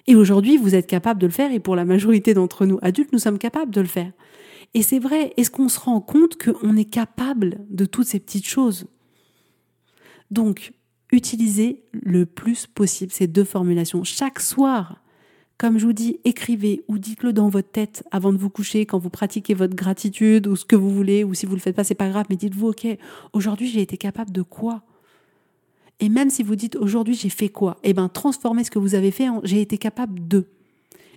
Et 0.07 0.15
aujourd'hui, 0.15 0.57
vous 0.57 0.75
êtes 0.75 0.87
capable 0.87 1.21
de 1.21 1.27
le 1.27 1.31
faire, 1.31 1.51
et 1.51 1.59
pour 1.59 1.75
la 1.75 1.85
majorité 1.85 2.33
d'entre 2.33 2.65
nous 2.65 2.79
adultes, 2.81 3.13
nous 3.13 3.19
sommes 3.19 3.37
capables 3.37 3.71
de 3.71 3.81
le 3.81 3.87
faire. 3.87 4.11
Et 4.73 4.81
c'est 4.81 4.99
vrai, 4.99 5.33
est-ce 5.37 5.51
qu'on 5.51 5.69
se 5.69 5.79
rend 5.79 6.01
compte 6.01 6.37
qu'on 6.41 6.75
est 6.75 6.89
capable 6.89 7.59
de 7.69 7.85
toutes 7.85 8.07
ces 8.07 8.19
petites 8.19 8.47
choses? 8.47 8.85
Donc, 10.31 10.73
utilisez 11.11 11.83
le 11.93 12.25
plus 12.25 12.65
possible 12.65 13.11
ces 13.11 13.27
deux 13.27 13.43
formulations. 13.43 14.03
Chaque 14.03 14.39
soir, 14.39 15.01
comme 15.57 15.77
je 15.77 15.85
vous 15.85 15.93
dis, 15.93 16.19
écrivez 16.25 16.83
ou 16.87 16.97
dites-le 16.97 17.31
dans 17.31 17.49
votre 17.49 17.69
tête 17.69 18.03
avant 18.11 18.33
de 18.33 18.37
vous 18.37 18.49
coucher, 18.49 18.85
quand 18.85 18.97
vous 18.97 19.11
pratiquez 19.11 19.53
votre 19.53 19.75
gratitude 19.75 20.47
ou 20.47 20.55
ce 20.55 20.65
que 20.65 20.75
vous 20.75 20.89
voulez, 20.89 21.23
ou 21.23 21.33
si 21.33 21.45
vous 21.45 21.53
le 21.53 21.61
faites 21.61 21.75
pas, 21.75 21.83
c'est 21.83 21.93
pas 21.93 22.09
grave, 22.09 22.25
mais 22.29 22.35
dites-vous, 22.35 22.69
ok, 22.69 22.87
aujourd'hui 23.31 23.67
j'ai 23.67 23.81
été 23.81 23.95
capable 23.95 24.31
de 24.31 24.41
quoi? 24.41 24.83
Et 26.03 26.09
même 26.09 26.29
si 26.29 26.43
vous 26.43 26.57
dites 26.57 26.75
aujourd'hui 26.75 27.15
j'ai 27.15 27.29
fait 27.29 27.47
quoi, 27.47 27.77
eh 27.81 27.93
ben 27.93 28.09
transformez 28.09 28.65
ce 28.65 28.71
que 28.71 28.77
vous 28.77 28.93
avez 28.93 29.09
fait 29.09 29.29
en 29.29 29.39
j'ai 29.45 29.61
été 29.61 29.77
capable 29.77 30.27
de. 30.27 30.47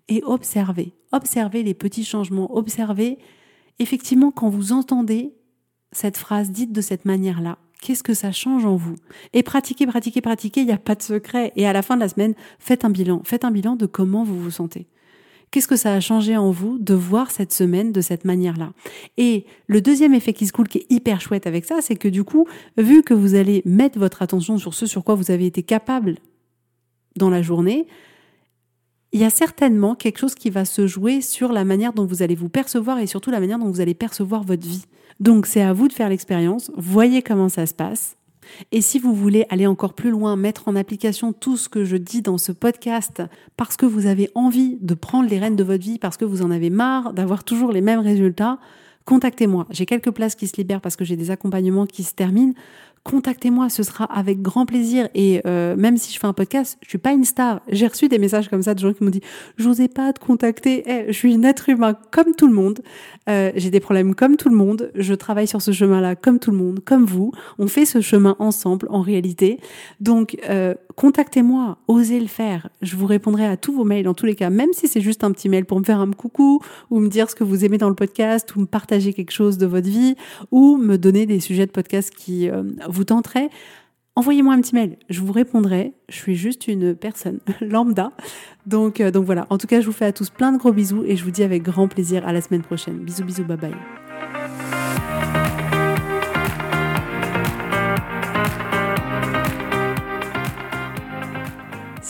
Et 0.07 0.22
observez, 0.22 0.92
observez 1.11 1.64
les 1.64 1.75
petits 1.75 2.05
changements, 2.05 2.57
observez 2.57 3.18
effectivement 3.81 4.31
quand 4.31 4.49
vous 4.49 4.70
entendez 4.70 5.35
cette 5.90 6.16
phrase 6.16 6.53
dite 6.53 6.70
de 6.70 6.81
cette 6.81 7.05
manière-là, 7.05 7.59
qu'est-ce 7.83 8.05
que 8.05 8.14
ça 8.14 8.31
change 8.31 8.64
en 8.64 8.77
vous? 8.77 8.94
Et 9.33 9.42
pratiquez, 9.42 9.88
pratiquez, 9.88 10.20
pratiquez, 10.20 10.61
il 10.61 10.66
n'y 10.66 10.72
a 10.72 10.79
pas 10.79 10.94
de 10.94 11.03
secret. 11.03 11.53
Et 11.57 11.66
à 11.66 11.72
la 11.72 11.83
fin 11.83 11.96
de 11.96 12.01
la 12.03 12.09
semaine, 12.09 12.35
faites 12.61 12.85
un 12.85 12.90
bilan, 12.90 13.22
faites 13.25 13.44
un 13.44 13.51
bilan 13.51 13.75
de 13.75 13.87
comment 13.87 14.22
vous 14.22 14.40
vous 14.40 14.53
sentez. 14.53 14.87
Qu'est-ce 15.50 15.68
que 15.68 15.76
ça 15.76 15.94
a 15.94 16.00
changé 16.00 16.37
en 16.37 16.50
vous 16.50 16.78
de 16.78 16.94
voir 16.94 17.30
cette 17.30 17.52
semaine 17.52 17.92
de 17.92 18.00
cette 18.00 18.24
manière-là? 18.24 18.72
Et 19.16 19.46
le 19.66 19.80
deuxième 19.80 20.12
effet 20.12 20.32
qui 20.32 20.46
se 20.46 20.52
coule, 20.52 20.68
qui 20.68 20.78
est 20.78 20.87
hyper 20.90 21.20
chouette 21.20 21.46
avec 21.46 21.64
ça, 21.64 21.80
c'est 21.80 21.96
que 21.96 22.09
du 22.09 22.24
coup, 22.24 22.46
vu 22.76 23.02
que 23.02 23.14
vous 23.14 23.35
allez 23.35 23.62
mettre 23.64 23.98
votre 23.98 24.22
attention 24.22 24.59
sur 24.59 24.74
ce 24.74 24.87
sur 24.87 25.04
quoi 25.04 25.14
vous 25.14 25.30
avez 25.30 25.46
été 25.46 25.62
capable 25.62 26.16
dans 27.16 27.30
la 27.30 27.42
journée, 27.42 27.87
il 29.12 29.20
y 29.20 29.24
a 29.24 29.30
certainement 29.30 29.94
quelque 29.94 30.18
chose 30.18 30.35
qui 30.35 30.50
va 30.50 30.64
se 30.64 30.87
jouer 30.87 31.20
sur 31.20 31.52
la 31.52 31.64
manière 31.64 31.92
dont 31.92 32.04
vous 32.04 32.22
allez 32.22 32.35
vous 32.35 32.50
percevoir 32.50 32.98
et 32.98 33.06
surtout 33.06 33.30
la 33.30 33.40
manière 33.40 33.59
dont 33.59 33.70
vous 33.70 33.80
allez 33.80 33.94
percevoir 33.94 34.42
votre 34.42 34.66
vie. 34.66 34.85
Donc 35.20 35.46
c'est 35.46 35.62
à 35.62 35.72
vous 35.72 35.88
de 35.88 35.92
faire 35.92 36.11
l'expérience, 36.11 36.70
voyez 36.76 37.22
comment 37.22 37.48
ça 37.48 37.64
se 37.66 37.72
passe, 37.72 38.15
et 38.72 38.80
si 38.80 38.98
vous 38.98 39.14
voulez 39.14 39.46
aller 39.50 39.66
encore 39.66 39.94
plus 39.94 40.11
loin, 40.11 40.37
mettre 40.37 40.68
en 40.68 40.76
application 40.76 41.32
tout 41.32 41.56
ce 41.56 41.68
que 41.68 41.85
je 41.85 41.96
dis 41.96 42.22
dans 42.22 42.38
ce 42.38 42.52
podcast 42.52 43.22
parce 43.56 43.76
que 43.76 43.87
vous 43.87 44.06
avez 44.06 44.30
envie 44.35 44.78
de 44.80 44.94
prendre 44.94 45.28
les 45.28 45.38
rênes 45.38 45.56
de 45.56 45.64
votre 45.64 45.82
vie, 45.82 45.98
parce 45.98 46.16
que 46.16 46.24
vous 46.24 46.42
en 46.42 46.50
avez 46.50 46.70
marre 46.70 47.12
d'avoir 47.12 47.44
toujours 47.44 47.72
les 47.72 47.80
mêmes 47.80 48.00
résultats, 48.00 48.59
contactez-moi. 49.04 49.66
J'ai 49.70 49.87
quelques 49.87 50.11
places 50.11 50.35
qui 50.35 50.48
se 50.48 50.56
libèrent 50.56 50.80
parce 50.80 50.96
que 50.96 51.04
j'ai 51.04 51.16
des 51.16 51.30
accompagnements 51.30 51.87
qui 51.87 52.02
se 52.02 52.14
terminent 52.14 52.54
contactez-moi, 53.06 53.68
ce 53.68 53.84
sera 53.84 54.04
avec 54.04 54.42
grand 54.42 54.66
plaisir. 54.66 55.08
Et 55.14 55.40
euh, 55.46 55.76
même 55.76 55.96
si 55.96 56.12
je 56.12 56.18
fais 56.18 56.26
un 56.26 56.32
podcast, 56.32 56.76
je 56.82 56.88
suis 56.88 56.98
pas 56.98 57.12
une 57.12 57.24
star. 57.24 57.60
J'ai 57.68 57.86
reçu 57.86 58.08
des 58.08 58.18
messages 58.18 58.48
comme 58.48 58.62
ça 58.62 58.74
de 58.74 58.80
gens 58.80 58.92
qui 58.92 59.04
m'ont 59.04 59.10
dit 59.10 59.20
j'osais 59.56 59.86
pas 59.86 60.12
te 60.12 60.18
contacter. 60.18 60.82
Eh, 60.86 61.04
je 61.06 61.12
suis 61.12 61.32
un 61.32 61.44
être 61.44 61.68
humain 61.68 61.96
comme 62.10 62.34
tout 62.34 62.48
le 62.48 62.52
monde. 62.52 62.80
Euh, 63.28 63.52
j'ai 63.54 63.70
des 63.70 63.78
problèmes 63.78 64.16
comme 64.16 64.36
tout 64.36 64.48
le 64.48 64.56
monde. 64.56 64.90
Je 64.96 65.14
travaille 65.14 65.46
sur 65.46 65.62
ce 65.62 65.70
chemin-là 65.70 66.16
comme 66.16 66.40
tout 66.40 66.50
le 66.50 66.56
monde, 66.56 66.80
comme 66.84 67.04
vous. 67.04 67.30
On 67.60 67.68
fait 67.68 67.84
ce 67.84 68.00
chemin 68.00 68.34
ensemble 68.40 68.88
en 68.90 69.02
réalité. 69.02 69.60
Donc 70.00 70.36
euh, 70.50 70.74
contactez-moi, 70.96 71.78
osez 71.86 72.18
le 72.18 72.26
faire. 72.26 72.70
Je 72.82 72.96
vous 72.96 73.06
répondrai 73.06 73.46
à 73.46 73.56
tous 73.56 73.72
vos 73.72 73.84
mails 73.84 74.04
dans 74.04 74.14
tous 74.14 74.26
les 74.26 74.34
cas, 74.34 74.50
même 74.50 74.72
si 74.72 74.88
c'est 74.88 75.00
juste 75.00 75.22
un 75.22 75.30
petit 75.30 75.48
mail 75.48 75.64
pour 75.64 75.78
me 75.78 75.84
faire 75.84 76.00
un 76.00 76.10
coucou 76.10 76.60
ou 76.90 76.98
me 76.98 77.08
dire 77.08 77.30
ce 77.30 77.36
que 77.36 77.44
vous 77.44 77.64
aimez 77.64 77.78
dans 77.78 77.88
le 77.88 77.94
podcast 77.94 78.56
ou 78.56 78.60
me 78.60 78.66
partager 78.66 79.12
quelque 79.12 79.32
chose 79.32 79.58
de 79.58 79.66
votre 79.66 79.88
vie 79.88 80.16
ou 80.50 80.76
me 80.76 80.98
donner 80.98 81.26
des 81.26 81.38
sujets 81.38 81.66
de 81.66 81.70
podcast 81.70 82.12
qui 82.12 82.48
vous 82.88 82.95
tenterez, 83.04 83.48
envoyez-moi 84.14 84.54
un 84.54 84.61
petit 84.61 84.74
mail, 84.74 84.96
je 85.09 85.20
vous 85.20 85.32
répondrai. 85.32 85.92
Je 86.09 86.16
suis 86.16 86.35
juste 86.35 86.68
une 86.68 86.94
personne 86.94 87.40
lambda. 87.61 88.12
Donc, 88.66 89.00
euh, 89.00 89.11
donc 89.11 89.24
voilà, 89.24 89.46
en 89.50 89.59
tout 89.59 89.66
cas, 89.66 89.80
je 89.80 89.87
vous 89.87 89.92
fais 89.92 90.06
à 90.06 90.12
tous 90.12 90.30
plein 90.30 90.52
de 90.52 90.59
gros 90.59 90.72
bisous 90.72 91.04
et 91.04 91.16
je 91.16 91.24
vous 91.24 91.30
dis 91.30 91.42
avec 91.42 91.62
grand 91.62 91.88
plaisir 91.88 92.26
à 92.26 92.32
la 92.32 92.40
semaine 92.40 92.62
prochaine. 92.62 92.98
Bisous, 92.98 93.24
bisous, 93.24 93.44
bye 93.44 93.56
bye. 93.56 94.05